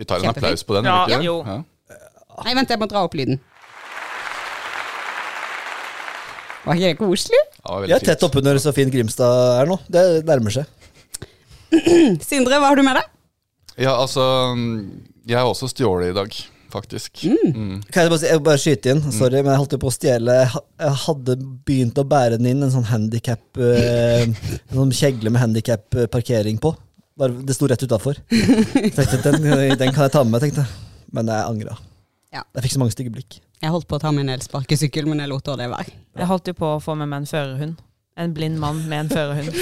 Vi 0.00 0.04
tar 0.08 0.20
en 0.20 0.28
Kjempefint. 0.30 0.44
applaus 0.50 0.66
på 0.66 0.76
den. 0.78 0.88
Ja. 0.90 1.22
Ja. 1.24 1.62
Nei, 2.44 2.54
vent, 2.56 2.70
jeg 2.72 2.80
må 2.80 2.86
dra 2.88 3.02
opp 3.04 3.14
lyden. 3.18 3.40
Var 6.64 6.76
ikke 6.76 6.90
det 6.92 6.98
koselig? 7.00 7.40
Ja, 7.64 7.78
Vi 7.86 7.94
er 7.96 8.04
tett 8.04 8.24
oppunder 8.26 8.58
så 8.60 8.72
fint 8.76 8.92
Grimstad 8.92 9.60
er 9.62 9.70
nå. 9.70 9.78
Det 9.88 10.04
nærmer 10.28 10.52
seg. 10.52 10.68
Sindre, 12.30 12.58
hva 12.60 12.70
har 12.72 12.78
du 12.78 12.84
med 12.84 12.98
deg? 12.98 13.12
Ja, 13.80 13.94
altså 13.96 14.24
Jeg 15.28 15.38
har 15.38 15.48
også 15.48 15.70
stjålet 15.70 16.10
i 16.10 16.16
dag, 16.16 16.36
faktisk. 16.72 17.22
Mm. 17.24 17.80
Kan 17.88 18.04
jeg 18.04 18.12
bare, 18.12 18.20
si, 18.20 18.28
jeg 18.28 18.44
bare 18.44 18.60
skyte 18.60 18.92
inn? 18.92 19.02
Sorry, 19.14 19.40
men 19.40 19.54
jeg 19.54 19.62
holdt 19.62 19.76
jo 19.78 19.80
på 19.80 19.90
å 19.92 19.94
stjele 19.94 20.36
Jeg 20.42 20.94
hadde 21.06 21.38
begynt 21.68 22.00
å 22.02 22.06
bære 22.12 22.36
den 22.40 22.52
inn, 22.52 22.64
en 22.66 22.74
sånn 22.74 22.88
handikap 22.90 23.60
eh, 23.62 24.26
En 24.26 24.76
sånn 24.82 24.94
kjegle 25.00 25.32
med 25.32 25.44
handikap-parkering 25.46 26.60
på. 26.60 26.74
Bare, 27.20 27.36
det 27.44 27.56
sto 27.56 27.68
rett 27.68 27.82
utafor. 27.84 28.16
Den, 28.30 29.42
den 29.76 29.90
kan 29.92 30.06
jeg 30.06 30.12
ta 30.14 30.22
med 30.24 30.32
meg, 30.32 30.44
tenkte 30.46 30.64
jeg. 30.64 30.90
Men 31.12 31.28
jeg 31.28 31.48
angra. 31.50 31.74
Ja. 32.30 32.44
Jeg 32.54 32.66
fikk 32.66 32.76
så 32.76 32.82
mange 32.82 32.94
stygge 32.94 33.12
blikk. 33.14 33.40
Jeg 33.60 33.72
holdt 33.74 33.88
på 33.90 33.98
å 33.98 34.02
ta 34.02 34.12
min 34.14 34.30
elsparkesykkel, 34.32 35.08
men 35.10 35.20
jeg 35.22 35.32
lot 35.32 35.48
det 35.58 35.66
være. 35.72 35.94
Jeg 36.16 36.30
holdt 36.30 36.50
jo 36.52 36.56
på 36.56 36.68
å 36.76 36.82
få 36.82 36.94
med 36.98 37.10
meg 37.10 37.24
en 37.24 37.30
førerhund. 37.30 37.80
En 38.20 38.34
blind 38.36 38.60
mann 38.60 38.82
med 38.90 39.06
en 39.06 39.12
førerhund. 39.12 39.56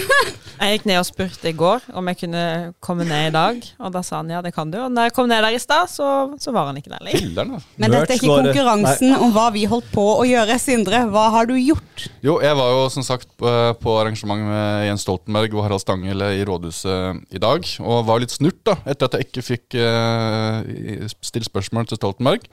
Jeg 0.58 0.74
gikk 0.74 0.86
ned 0.90 0.98
og 0.98 1.06
spurte 1.06 1.46
i 1.46 1.54
går 1.54 1.84
om 1.94 2.08
jeg 2.10 2.18
kunne 2.24 2.44
komme 2.82 3.04
ned 3.06 3.28
i 3.28 3.34
dag, 3.34 3.60
og 3.78 3.92
da 3.94 4.00
sa 4.02 4.18
han 4.18 4.32
ja, 4.32 4.40
det 4.42 4.50
kan 4.56 4.72
du. 4.72 4.78
Og 4.82 4.90
når 4.90 5.06
jeg 5.06 5.14
kom 5.14 5.28
ned 5.30 5.44
der 5.44 5.54
i 5.54 5.60
stad, 5.62 5.86
så, 5.92 6.08
så 6.42 6.54
var 6.54 6.66
han 6.70 6.80
ikke 6.80 6.90
der 6.90 7.04
lenger. 7.06 7.60
Men 7.78 7.94
dette 7.94 8.16
er 8.16 8.18
ikke 8.18 8.40
konkurransen 8.40 9.14
om 9.14 9.30
hva 9.36 9.48
vi 9.54 9.68
holdt 9.70 9.86
på 9.94 10.02
å 10.18 10.26
gjøre. 10.26 10.58
Sindre, 10.58 11.04
hva 11.12 11.28
har 11.36 11.46
du 11.46 11.54
gjort? 11.54 12.08
Jo, 12.26 12.40
jeg 12.42 12.58
var 12.58 12.74
jo 12.74 12.82
som 12.90 13.06
sagt 13.06 13.30
på 13.38 13.94
arrangement 14.00 14.42
med 14.50 14.88
Jens 14.88 15.06
Stoltenberg 15.06 15.54
og 15.54 15.64
Harald 15.68 15.84
Stanghelle 15.84 16.32
i 16.40 16.42
Rådhuset 16.48 17.22
i 17.30 17.42
dag. 17.46 17.72
Og 17.84 18.02
var 18.10 18.24
litt 18.24 18.34
snurt 18.34 18.58
da, 18.66 18.80
etter 18.90 19.06
at 19.06 19.18
jeg 19.18 19.30
ikke 19.30 19.46
fikk 19.52 19.78
uh, 19.78 21.06
stilt 21.22 21.46
spørsmål 21.46 21.86
til 21.86 22.02
Stoltenberg. 22.02 22.50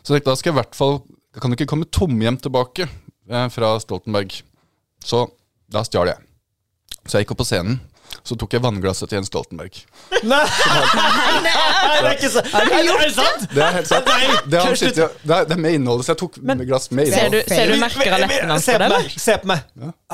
Så 0.00 0.14
jeg 0.14 0.22
tenkte 0.22 0.32
da 0.32 0.40
skal 0.40 0.52
jeg 0.52 0.54
i 0.54 0.60
hvert 0.60 0.76
fall 0.78 1.00
Kan 1.36 1.50
du 1.50 1.56
ikke 1.56 1.68
komme 1.68 1.88
tomhjem 1.90 2.36
tilbake 2.40 2.86
eh, 2.86 3.48
fra 3.52 3.74
Stoltenberg. 3.82 4.38
Så 5.06 5.26
da 5.72 5.82
stjal 5.86 6.10
jeg. 6.10 6.18
Så 7.06 7.18
jeg 7.20 7.26
gikk 7.26 7.36
opp 7.36 7.44
på 7.44 7.46
scenen. 7.48 7.78
Så 8.26 8.34
tok 8.38 8.54
jeg 8.56 8.62
vannglasset 8.62 9.10
til 9.10 9.18
Jens 9.20 9.28
Stoltenberg. 9.30 9.76
Nei, 10.30 10.40
det 11.42 11.52
er 12.00 12.08
ikke 12.16 12.30
sant! 12.32 12.48
Er 12.54 12.70
det 12.70 13.10
sant? 13.14 13.44
Det 13.52 13.62
er 13.62 13.72
helt 13.76 13.90
sant. 13.90 14.06
Det, 14.06 14.58
er, 14.58 14.70
kødd, 14.78 14.96
det, 14.96 15.34
er, 15.36 15.44
det 15.50 15.54
er 15.56 15.60
med 15.62 15.76
innholdet, 15.78 16.06
så 16.06 16.14
jeg 16.14 16.20
tok 16.22 16.38
Men 16.46 16.62
glass 16.66 16.88
med 16.94 17.10
Ser 17.12 17.26
innhold. 17.28 17.44
du, 17.46 17.54
ser 17.54 17.70
du 17.72 17.76
merker 17.82 18.14
av 18.16 18.22
leppene 18.24 18.54
hans 18.56 18.66
Se 18.66 18.74
på 18.78 18.82
det? 18.82 18.88
meg! 18.96 19.18
Se 19.26 19.36
på 19.42 19.50
meg. 19.52 19.60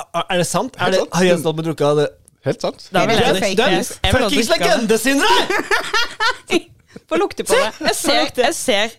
Er- 0.02 0.26
Er 0.26 0.42
det 0.42 0.48
sant? 0.50 0.76
Er 0.80 0.92
det, 0.96 1.00
har 1.12 1.28
Jens 1.28 1.44
Stoltenberg 1.44 1.70
drukket 1.70 1.86
av 1.92 2.00
det? 2.02 2.08
Helt 2.48 2.64
sant. 2.66 2.84
Det 2.90 2.98
Er 2.98 3.06
vel 3.06 3.22
det 3.22 3.26
fuckings 4.10 4.48
det. 4.50 4.58
legende, 4.58 4.98
Sindre! 4.98 5.30
Få 7.08 7.18
lukte 7.20 7.44
på 7.44 7.56
det. 7.56 7.70
Jeg 7.88 7.96
ser, 7.98 8.92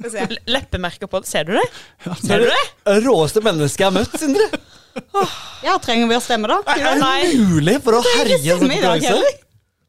jeg 0.00 0.12
ser 0.12 0.34
leppemerker 0.48 1.10
på 1.10 1.20
det. 1.22 1.30
Ser 1.30 1.48
du 1.48 1.54
det? 1.56 1.66
Ser 2.22 2.36
er 2.36 2.44
du 2.44 2.50
det? 2.50 2.64
det 2.88 2.98
råeste 3.06 3.42
mennesket 3.44 3.84
jeg 3.84 3.90
har 3.90 3.96
møtt, 3.96 4.18
Sindre. 4.20 4.48
Ja, 5.64 5.76
trenger 5.82 6.08
vi 6.08 6.16
å 6.16 6.22
stemme, 6.24 6.48
da? 6.48 6.60
Er 6.72 7.00
Nei. 7.00 7.18
det 7.26 7.40
mulig 7.40 7.76
for 7.84 7.98
å 7.98 8.04
herje 8.04 8.38
en 8.38 8.46
sånn 8.46 8.62
stemme 8.62 8.78
i 8.78 8.84
dag 8.84 9.04
konkurranse? 9.04 9.42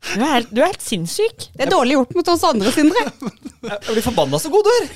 Du 0.08 0.22
er 0.22 0.32
helt, 0.32 0.52
du 0.54 0.62
er 0.62 0.70
helt 0.70 0.84
sinnssyk. 0.84 1.48
Det 1.58 1.66
er 1.66 1.72
dårlig 1.72 1.98
gjort 1.98 2.16
mot 2.16 2.32
oss 2.32 2.44
andre, 2.48 2.72
Sindre. 2.76 3.04
Jeg 3.72 3.80
blir 3.90 4.06
forbanna 4.06 4.40
så 4.40 4.52
god 4.54 4.68
du 4.68 4.74
er. 4.76 4.92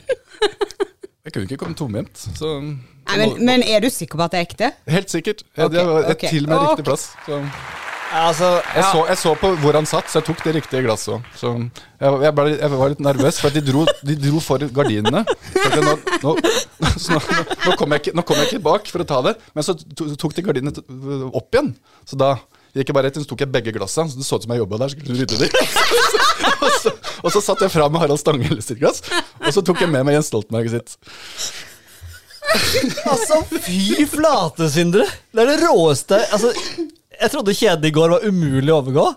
Jeg 1.22 1.34
kunne 1.36 1.46
ikke 1.48 1.60
komme 1.62 1.78
tomhendt. 1.78 2.28
Men, 2.42 3.34
men 3.46 3.64
er 3.66 3.84
du 3.84 3.90
sikker 3.94 4.18
på 4.18 4.26
at 4.26 4.34
det 4.34 4.40
er 4.40 4.48
ekte? 4.48 4.70
Helt 4.90 5.12
sikkert. 5.12 5.44
Jeg, 5.58 5.68
okay. 5.68 5.78
det 5.78 6.16
er 6.16 6.22
til 6.32 6.48
og 6.48 6.54
med 6.54 6.64
riktig 6.66 6.86
plass. 6.88 7.10
Så. 7.26 7.42
Altså, 8.12 8.48
Jeg, 8.76 8.84
så, 8.92 9.02
jeg 9.08 9.18
så 9.22 9.32
på 9.40 9.50
hvor 9.62 9.78
han 9.78 9.86
satt, 9.88 10.10
så 10.12 10.20
jeg 10.20 10.26
tok 10.28 10.42
det 10.44 10.54
riktige 10.58 10.82
glasset 10.84 11.14
òg. 11.16 11.28
Så 11.40 11.52
jeg, 11.56 12.10
jeg, 12.26 12.34
ble, 12.36 12.46
jeg 12.58 12.72
var 12.74 12.92
litt 12.92 13.04
nervøs, 13.06 13.40
for 13.40 13.48
at 13.52 13.56
de 13.56 13.64
dro, 13.72 13.86
de 14.08 14.16
dro 14.20 14.42
for 14.44 14.66
gardinene. 14.76 15.22
For 15.56 15.86
nå, 15.86 15.94
nå, 16.26 16.34
nå, 17.14 17.22
nå, 17.22 17.76
kom 17.80 17.96
jeg 17.96 18.04
ikke, 18.04 18.26
kom 18.28 18.42
jeg 18.42 18.50
ikke 18.52 18.64
bak 18.68 18.92
for 18.92 19.06
å 19.06 19.08
ta 19.08 19.22
det, 19.30 19.36
men 19.56 19.68
så 19.68 19.78
to- 19.80 20.10
tok 20.20 20.36
de 20.38 20.44
gardinene 20.50 21.32
opp 21.32 21.56
igjen. 21.56 21.72
Så 22.10 22.20
da 22.20 22.34
gikk 22.76 22.92
jeg 22.92 22.96
bare 23.00 23.08
rett 23.10 23.20
inn, 23.20 23.26
så 23.28 23.32
tok 23.32 23.46
jeg 23.46 23.54
begge 23.56 23.74
glassene. 23.80 24.12
Så 24.12 24.20
det 24.20 24.28
så 24.28 24.40
ut 24.42 24.46
som 24.48 24.56
jeg 24.56 24.64
jobba 24.64 24.82
der. 24.84 24.96
Så 24.96 25.18
rydde 25.22 25.42
de. 25.46 25.52
og, 26.66 26.70
så, 26.84 26.96
og 27.24 27.36
så 27.36 27.46
satt 27.48 27.64
jeg 27.68 27.74
fra 27.74 27.88
med 27.92 28.04
Harald 28.04 28.20
Stanghelle 28.22 28.64
sitt 28.66 28.80
glass, 28.84 29.04
og 29.40 29.52
så 29.56 29.64
tok 29.72 29.84
jeg 29.86 29.92
med 29.92 30.04
meg 30.08 30.20
Jens 30.20 30.32
Stoltenberg 30.34 30.72
sitt. 30.76 30.98
altså, 33.08 33.42
fy 33.64 34.04
flate, 34.10 34.68
Sindre. 34.74 35.06
Det 35.32 35.44
er 35.46 35.52
det 35.54 35.60
råeste 35.62 36.18
Altså, 36.34 36.50
jeg 37.22 37.32
trodde 37.34 37.54
kjeden 37.58 37.86
i 37.86 37.94
går 37.96 38.16
var 38.18 38.26
umulig 38.28 38.74
å 38.74 38.80
overgå. 38.82 39.10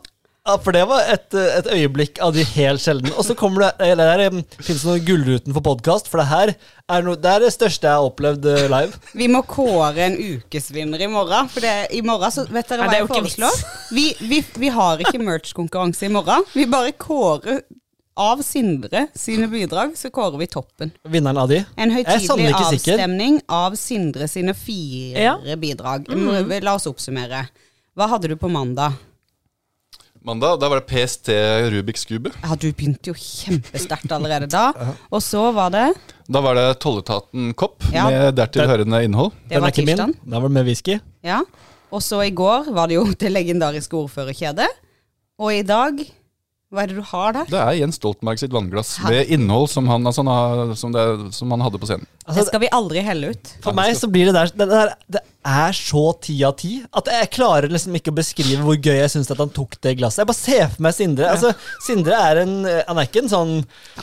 Ja, 0.45 0.59
For 0.61 0.77
det 0.77 0.83
var 0.85 1.07
et, 1.09 1.33
et 1.33 1.69
øyeblikk 1.73 2.19
av 2.21 2.35
de 2.37 2.43
helt 2.45 2.83
sjelden. 2.85 3.15
Og 3.17 3.25
så 3.25 3.33
kommer 3.39 3.63
det 3.65 3.87
Eller 3.87 4.11
der 4.11 4.35
um, 4.35 4.43
finnes 4.59 4.83
noe 4.85 5.01
Gullruten 5.01 5.55
for 5.57 5.65
podkast, 5.65 6.11
for 6.13 6.21
det 6.21 6.27
her 6.29 6.53
er, 6.53 7.01
no, 7.07 7.15
det 7.17 7.31
er 7.31 7.47
det 7.47 7.53
største 7.55 7.89
jeg 7.89 7.97
har 7.97 8.05
opplevd 8.11 8.45
eh, 8.53 8.67
live. 8.69 8.99
Vi 9.17 9.29
må 9.33 9.41
kåre 9.49 10.05
en 10.05 10.19
ukesvinner 10.21 11.01
i 11.01 11.09
morgen. 11.09 11.49
For 11.49 11.65
det, 11.65 11.73
i 11.97 12.03
morgen 12.05 12.35
så 12.35 12.45
vet 12.45 12.69
dere 12.69 12.85
hva 12.85 12.91
det 12.93 12.99
er 12.99 13.07
jeg 13.07 13.11
foreslår? 13.15 13.65
Vi, 13.97 14.05
vi, 14.21 14.43
vi 14.67 14.73
har 14.77 15.01
ikke 15.07 15.23
merch-konkurranse 15.25 16.11
i 16.11 16.13
morgen. 16.13 16.45
Vi 16.53 16.69
bare 16.69 16.93
kårer 16.93 17.63
av 18.21 18.45
Sindre 18.47 19.07
sine 19.17 19.49
bidrag, 19.51 19.97
så 19.99 20.13
kårer 20.15 20.37
vi 20.45 20.47
toppen. 20.53 20.93
Vinneren 21.09 21.41
av 21.41 21.49
de. 21.51 21.65
En 21.81 21.91
høytidelig 21.91 22.53
avstemning 22.53 23.41
sikker. 23.41 23.49
av 23.65 23.81
Sindre 23.81 24.29
sine 24.29 24.53
fire 24.55 25.25
Ja. 25.25 25.57
bidrag. 25.57 26.13
Må- 26.13 26.45
La 26.61 26.77
oss 26.77 26.87
oppsummere. 26.87 27.47
Hva 27.95 28.09
hadde 28.11 28.31
du 28.33 28.37
på 28.41 28.49
mandag? 28.51 28.97
Mandag 30.25 30.57
da 30.63 30.71
var 30.73 30.81
det 30.81 30.89
PST 30.89 31.29
Rubiks 31.75 32.07
kube. 32.09 32.31
Ja, 32.43 32.57
Du 32.57 32.71
begynte 32.73 33.13
jo 33.13 33.15
kjempesterkt 33.19 34.11
allerede 34.17 34.49
da. 34.51 34.71
Og 35.15 35.21
så 35.23 35.51
var 35.55 35.71
det 35.75 35.85
Da 36.33 36.41
var 36.45 36.57
det 36.59 36.67
Tolletaten 36.83 37.53
Kopp 37.61 37.85
Ja. 37.93 38.07
med 38.09 38.35
dertil 38.41 38.67
hørende 38.71 39.03
innhold. 39.05 39.35
Det 39.51 39.61
var 39.61 39.75
tirsdag. 39.77 40.15
Da 40.25 40.41
var 40.41 40.49
det 40.49 40.57
med 40.57 40.67
whisky. 40.71 40.97
Ja. 41.23 41.43
Og 41.95 42.01
så 42.03 42.23
i 42.25 42.33
går 42.35 42.73
var 42.75 42.89
det 42.91 42.97
jo 42.99 43.05
det 43.21 43.31
legendariske 43.31 43.95
ordførerkjedet. 44.01 44.71
Og 45.39 45.53
i 45.53 45.63
dag 45.67 46.01
Hva 46.75 46.83
er 46.83 46.91
det 46.91 46.97
du 46.99 47.05
har 47.07 47.37
der? 47.37 47.45
Det 47.53 47.61
er 47.61 47.77
Jens 47.79 48.01
Stoltenberg 48.01 48.41
sitt 48.41 48.51
vannglass 48.51 48.97
med 49.05 49.29
innhold 49.31 49.69
som 49.71 49.87
han, 49.93 50.03
altså, 50.09 50.25
som, 50.81 50.91
det, 50.97 51.05
som 51.37 51.53
han 51.55 51.63
hadde 51.63 51.79
på 51.79 51.87
scenen. 51.87 52.09
Det 52.09 52.25
Altså, 52.33 52.49
skal 52.49 52.65
vi 52.65 52.73
aldri 52.75 53.05
helle 53.07 53.31
ut. 53.37 53.53
for 53.63 53.77
meg 53.77 53.93
så 53.95 54.09
blir 54.11 54.33
det 54.33 54.35
der 54.35 54.51
det, 54.57 54.67
der 54.73 54.97
det 55.07 55.23
er 55.45 55.73
så 55.77 56.03
ti 56.25 56.39
av 56.47 56.55
ti 56.57 56.79
at 56.97 57.09
jeg 57.13 57.31
klarer 57.37 57.69
liksom 57.69 57.95
ikke 57.99 58.13
å 58.13 58.17
beskrive 58.17 58.63
hvor 58.65 58.79
gøy 58.81 58.97
jeg 59.03 59.11
syns 59.13 59.31
at 59.31 59.41
han 59.43 59.51
tok 59.53 59.77
det 59.85 59.93
glasset. 59.99 60.23
Jeg 60.23 60.31
bare 60.31 60.39
ser 60.41 60.69
for 60.73 60.83
meg 60.87 60.95
Sindre. 60.97 61.29
Altså, 61.29 61.51
Sindre 61.85 62.17
er 62.31 62.41
en 62.45 62.55
Han 62.65 62.99
er 63.03 63.09
ikke 63.11 63.23
en 63.25 63.29
sånn 63.33 63.53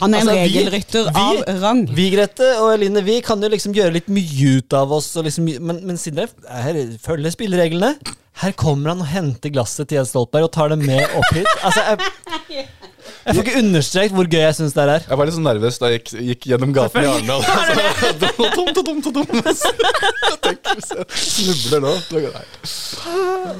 Han 0.00 0.14
er 0.14 0.22
en 0.22 0.28
Altså, 0.28 0.36
vi- 0.38 0.46
regelrytter 0.46 1.10
vi- 1.10 1.42
av 1.48 1.62
rang. 1.64 1.84
Vi 1.98 2.10
Grete 2.14 2.48
og 2.62 2.72
Eline 2.76 3.02
vi 3.04 3.20
kan 3.26 3.42
jo 3.42 3.48
liksom 3.48 3.74
gjøre 3.74 3.92
litt 3.98 4.08
mye 4.08 4.56
ut 4.58 4.72
av 4.78 4.92
oss, 4.92 5.10
og 5.16 5.24
liksom, 5.26 5.48
men, 5.60 5.82
men 5.86 5.96
Sindre 5.98 6.28
her, 6.48 6.74
følger 7.02 7.34
spillereglene. 7.34 7.96
Her 8.42 8.52
kommer 8.56 8.88
han 8.94 9.00
og 9.04 9.10
henter 9.12 9.50
glasset 9.52 9.88
til 9.90 9.98
Jens 9.98 10.08
Stoltenberg 10.14 10.46
og 10.46 10.52
tar 10.54 10.68
det 10.72 10.78
med 10.80 11.02
opp 11.18 11.34
hit. 11.36 11.50
Altså, 11.62 11.82
jeg, 11.84 12.66
jeg 13.22 13.36
får 13.36 13.42
ikke 13.44 13.60
understreket 13.62 14.16
hvor 14.18 14.28
gøy 14.32 14.40
jeg 14.42 14.54
syns 14.58 14.74
det 14.74 14.84
er. 14.84 15.06
Jeg 15.06 15.18
var 15.20 15.28
litt 15.28 15.36
sånn 15.36 15.46
nervøs 15.46 15.78
da 15.78 15.90
jeg 15.92 16.00
gikk, 16.00 16.12
gikk 16.32 16.46
gjennom 16.52 16.74
gaten 16.74 17.04
i 17.04 17.10
Arendal. 17.10 17.44
Så, 17.46 18.18
dum, 18.22 18.70
dum, 18.74 18.84
dum, 18.88 19.00
dum, 19.06 19.18
dum. 19.22 19.42
Jeg 20.32 20.38
tenker, 20.42 20.78
hvis 20.78 20.90
jeg 20.90 21.06
snubler 21.22 21.82
nå 21.84 21.92
nei. 22.12 22.44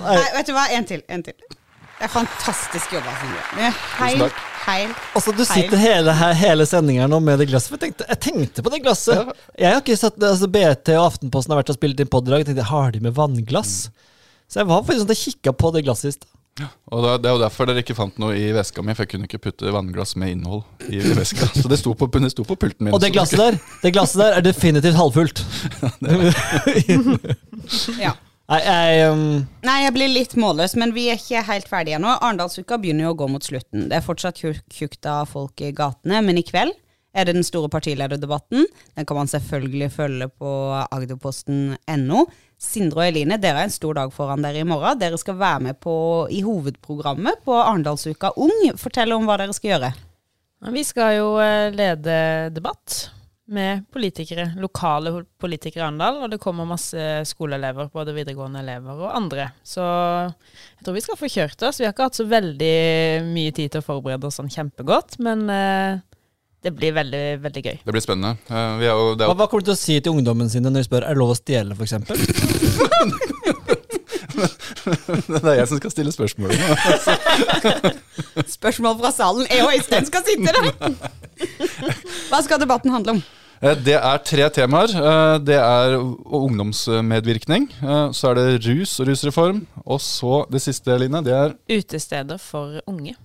Nei, 0.02 0.22
vet 0.34 0.48
du 0.48 0.54
hva? 0.56 0.64
En 0.74 0.86
til. 0.88 1.02
En 1.12 1.22
til. 1.26 1.36
Det 2.02 2.08
er 2.08 2.10
fantastisk 2.10 2.96
jobba, 2.96 3.12
Sindre. 3.20 3.42
Tusen 3.52 3.76
Heil, 4.00 4.22
heil. 4.64 4.94
Altså, 5.14 5.34
Du 5.38 5.44
sitter 5.46 5.78
hele, 5.78 6.14
hele 6.40 6.66
sendinga 6.66 7.06
nå 7.06 7.20
med 7.22 7.38
det 7.38 7.46
glasset. 7.52 7.76
Jeg 7.76 7.84
tenkte, 7.84 8.08
jeg 8.10 8.20
tenkte 8.26 8.64
på 8.66 8.72
det 8.74 8.80
glasset. 8.82 9.30
Jeg 9.54 9.70
har 9.70 9.78
ikke 9.84 9.98
satt, 10.00 10.18
altså 10.18 10.48
BT 10.50 10.96
og 10.96 11.04
Aftenposten 11.12 11.54
har 11.54 11.62
vært 11.62 11.70
og 11.70 11.78
spilt 11.78 12.02
inn 12.02 12.10
pod 12.10 12.26
i 12.26 12.34
dag. 12.34 12.42
Jeg 12.42 12.50
tenkte, 12.50 12.66
Har 12.72 12.90
de 12.90 13.04
med 13.06 13.14
vannglass? 13.14 13.76
Så 14.50 14.60
jeg 14.64 14.70
var 14.72 14.82
faktisk 14.82 15.04
sånn 15.04 15.12
at 15.12 15.14
jeg 15.14 15.36
kikka 15.36 15.54
på 15.62 15.70
det 15.76 15.84
glasset 15.86 16.10
i 16.10 16.16
stad. 16.16 16.30
Og 16.60 17.00
det, 17.00 17.12
det 17.24 17.30
er 17.30 17.36
jo 17.36 17.40
derfor 17.40 17.68
dere 17.68 17.80
ikke 17.80 17.96
fant 17.96 18.18
noe 18.20 18.34
i 18.36 18.50
veska 18.52 18.82
mi, 18.84 18.92
for 18.96 19.06
jeg 19.06 19.14
kunne 19.14 19.28
ikke 19.28 19.40
putte 19.46 19.72
vannglass 19.72 20.12
med 20.20 20.34
innhold 20.34 20.90
i 20.92 21.00
veska. 21.16 21.48
Så 21.56 21.64
det 21.70 21.78
sto 21.80 21.94
på, 21.96 22.08
det 22.12 22.32
sto 22.34 22.44
på 22.44 22.58
pulten 22.60 22.86
min. 22.86 22.92
Og 22.92 23.00
det 23.00 23.12
glasset 23.14 23.40
der 23.40 23.56
det 23.80 23.94
glasset 23.96 24.20
der 24.20 24.36
er 24.40 24.44
definitivt 24.44 24.98
halvfullt. 24.98 25.44
Ja. 28.02 28.10
Nei, 28.50 28.58
jeg 28.66 29.10
um, 29.14 29.20
Nei, 29.64 29.76
jeg 29.84 29.92
blir 29.94 30.10
litt 30.10 30.32
målløs, 30.36 30.74
men 30.76 30.90
vi 30.92 31.06
er 31.08 31.20
ikke 31.20 31.44
helt 31.46 31.68
ferdige 31.70 31.96
ennå. 31.96 32.10
Arendalsuka 32.18 32.76
begynner 32.82 33.06
jo 33.06 33.12
å 33.14 33.18
gå 33.22 33.28
mot 33.30 33.46
slutten. 33.46 33.86
Det 33.88 33.96
er 33.96 34.04
fortsatt 34.04 34.40
tjukt 34.42 35.08
av 35.08 35.30
folk 35.30 35.62
i 35.62 35.70
gatene, 35.76 36.20
men 36.26 36.40
i 36.40 36.44
kveld 36.44 36.74
er 37.12 37.28
det 37.28 37.36
den 37.36 37.46
store 37.46 37.70
partilederdebatten. 37.72 38.66
Den 38.96 39.08
kan 39.08 39.18
man 39.20 39.30
selvfølgelig 39.30 39.90
følge 39.92 40.28
på 40.32 40.52
agderposten.no. 40.88 42.24
Sindre 42.62 43.02
og 43.02 43.08
Eline, 43.08 43.40
dere 43.42 43.58
har 43.58 43.66
en 43.66 43.74
stor 43.74 43.96
dag 43.98 44.12
foran 44.14 44.44
dere 44.44 44.62
i 44.62 44.68
morgen. 44.68 45.00
Dere 45.00 45.18
skal 45.18 45.40
være 45.40 45.64
med 45.68 45.80
på, 45.82 45.94
i 46.30 46.44
hovedprogrammet 46.46 47.42
på 47.46 47.56
Arendalsuka 47.58 48.32
Ung. 48.40 48.54
Fortell 48.78 49.14
om 49.16 49.26
hva 49.26 49.40
dere 49.40 49.56
skal 49.56 49.74
gjøre. 49.74 49.90
Vi 50.70 50.84
skal 50.86 51.16
jo 51.16 51.34
eh, 51.42 51.72
lede 51.74 52.14
debatt 52.54 53.10
med 53.52 53.82
politikere, 53.92 54.52
lokale 54.62 55.24
politikere 55.42 55.82
i 55.82 55.86
Arendal. 55.88 56.20
Og 56.22 56.30
det 56.30 56.38
kommer 56.42 56.68
masse 56.68 57.08
skoleelever, 57.28 57.90
både 57.92 58.14
videregående 58.14 58.62
elever 58.62 59.02
og 59.08 59.16
andre. 59.18 59.50
Så 59.66 59.82
jeg 59.82 60.86
tror 60.86 60.96
vi 60.96 61.04
skal 61.04 61.18
få 61.18 61.30
kjørt 61.34 61.66
oss. 61.66 61.82
Vi 61.82 61.88
har 61.88 61.96
ikke 61.96 62.06
hatt 62.08 62.20
så 62.20 62.28
veldig 62.30 62.76
mye 63.26 63.52
tid 63.58 63.74
til 63.74 63.82
å 63.82 63.88
forberede 63.90 64.30
oss 64.30 64.38
sånn 64.38 64.52
kjempegodt, 64.52 65.18
men 65.26 65.44
eh, 65.50 65.98
det 66.62 66.70
blir 66.76 66.92
veldig, 66.94 67.22
veldig 67.42 67.62
gøy. 67.64 67.78
Det 67.82 67.94
blir 67.94 68.02
spennende. 68.04 68.36
Uh, 68.46 68.78
jo, 68.84 68.92
hva, 69.18 69.32
hva, 69.34 69.48
kommer 69.50 69.64
du 69.64 69.72
til 69.72 69.74
å 69.74 69.80
si 69.80 69.96
til 69.98 70.14
ungdommen 70.14 70.50
sine 70.52 70.70
når 70.70 70.84
de 70.84 70.86
spør 70.86 71.08
er 71.08 71.16
det 71.16 71.18
lov 71.18 71.32
å 71.34 71.38
stjele, 71.38 71.74
f.eks.? 71.74 71.92
det 75.26 75.42
er 75.42 75.58
jeg 75.58 75.68
som 75.72 75.80
skal 75.80 75.92
stille 75.92 76.12
spørsmål. 76.14 76.54
spørsmål 78.56 78.94
fra 79.02 79.10
salen. 79.14 79.46
Jeg 79.50 79.66
og 79.66 79.74
Øystein 79.74 80.06
skal 80.06 80.22
sitte 80.26 80.50
der! 80.54 80.64
Hva 82.30 82.38
skal 82.46 82.62
debatten 82.62 82.94
handle 82.94 83.18
om? 83.18 83.20
Eh, 83.62 83.76
det 83.82 83.98
er 83.98 84.24
tre 84.30 84.46
temaer. 84.54 84.90
Eh, 84.94 85.36
det 85.42 85.58
er 85.58 85.98
ungdomsmedvirkning. 85.98 87.66
Så 88.14 88.30
er 88.30 88.34
det 88.38 88.62
rus 88.70 89.00
og 89.02 89.10
rusreform. 89.10 89.66
Og 89.82 89.98
så 90.02 90.46
det 90.52 90.62
siste, 90.62 90.94
Line, 90.98 91.24
det 91.26 91.34
er 91.34 91.58
Utesteder 91.74 92.38
for 92.38 92.78
unge. 92.86 93.18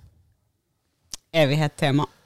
Evighet 1.38 1.78
tema. 1.78 2.17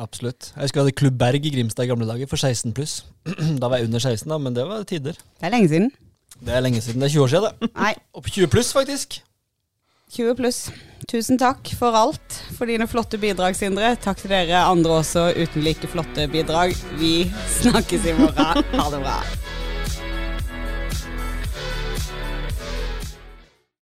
Absolutt. 0.00 0.48
Jeg 0.56 0.64
husker 0.66 0.80
jeg 0.80 0.84
hadde 0.88 0.98
Klubb 0.98 1.18
Berg 1.20 1.44
i 1.46 1.52
Grimstad 1.54 1.86
i 1.86 1.90
gamle 1.92 2.06
dager, 2.08 2.26
for 2.30 2.40
16 2.40 2.72
pluss. 2.74 3.04
Da 3.60 3.68
var 3.70 3.78
jeg 3.78 3.86
under 3.90 4.02
16, 4.02 4.26
da, 4.30 4.38
men 4.42 4.56
det 4.56 4.64
var 4.66 4.82
tider. 4.90 5.14
Det 5.38 5.46
er 5.46 5.54
lenge 5.54 5.70
siden. 5.70 5.92
Det 6.40 6.56
er 6.56 6.64
lenge 6.64 6.80
siden. 6.82 7.00
Det 7.00 7.06
er 7.10 7.14
20 7.14 7.22
år 7.22 7.32
siden, 7.34 7.46
det. 7.62 7.70
Nei. 7.78 7.92
Opp 8.18 8.26
20 8.30 8.50
pluss, 8.50 8.72
faktisk. 8.74 9.20
20 10.14 10.34
pluss. 10.38 10.58
Tusen 11.10 11.38
takk 11.38 11.70
for 11.78 11.94
alt, 11.98 12.40
for 12.58 12.70
dine 12.70 12.86
flotte 12.90 13.18
bidrag, 13.22 13.56
Sindre. 13.58 13.94
Takk 14.02 14.18
til 14.22 14.34
dere 14.34 14.64
andre 14.66 14.98
også 15.00 15.28
uten 15.38 15.64
like 15.66 15.90
flotte 15.90 16.26
bidrag. 16.32 16.74
Vi 17.00 17.14
snakkes 17.60 18.10
i 18.10 18.16
morgen. 18.18 18.64
Ha 18.74 18.90
det 18.94 19.02
bra. 19.04 19.18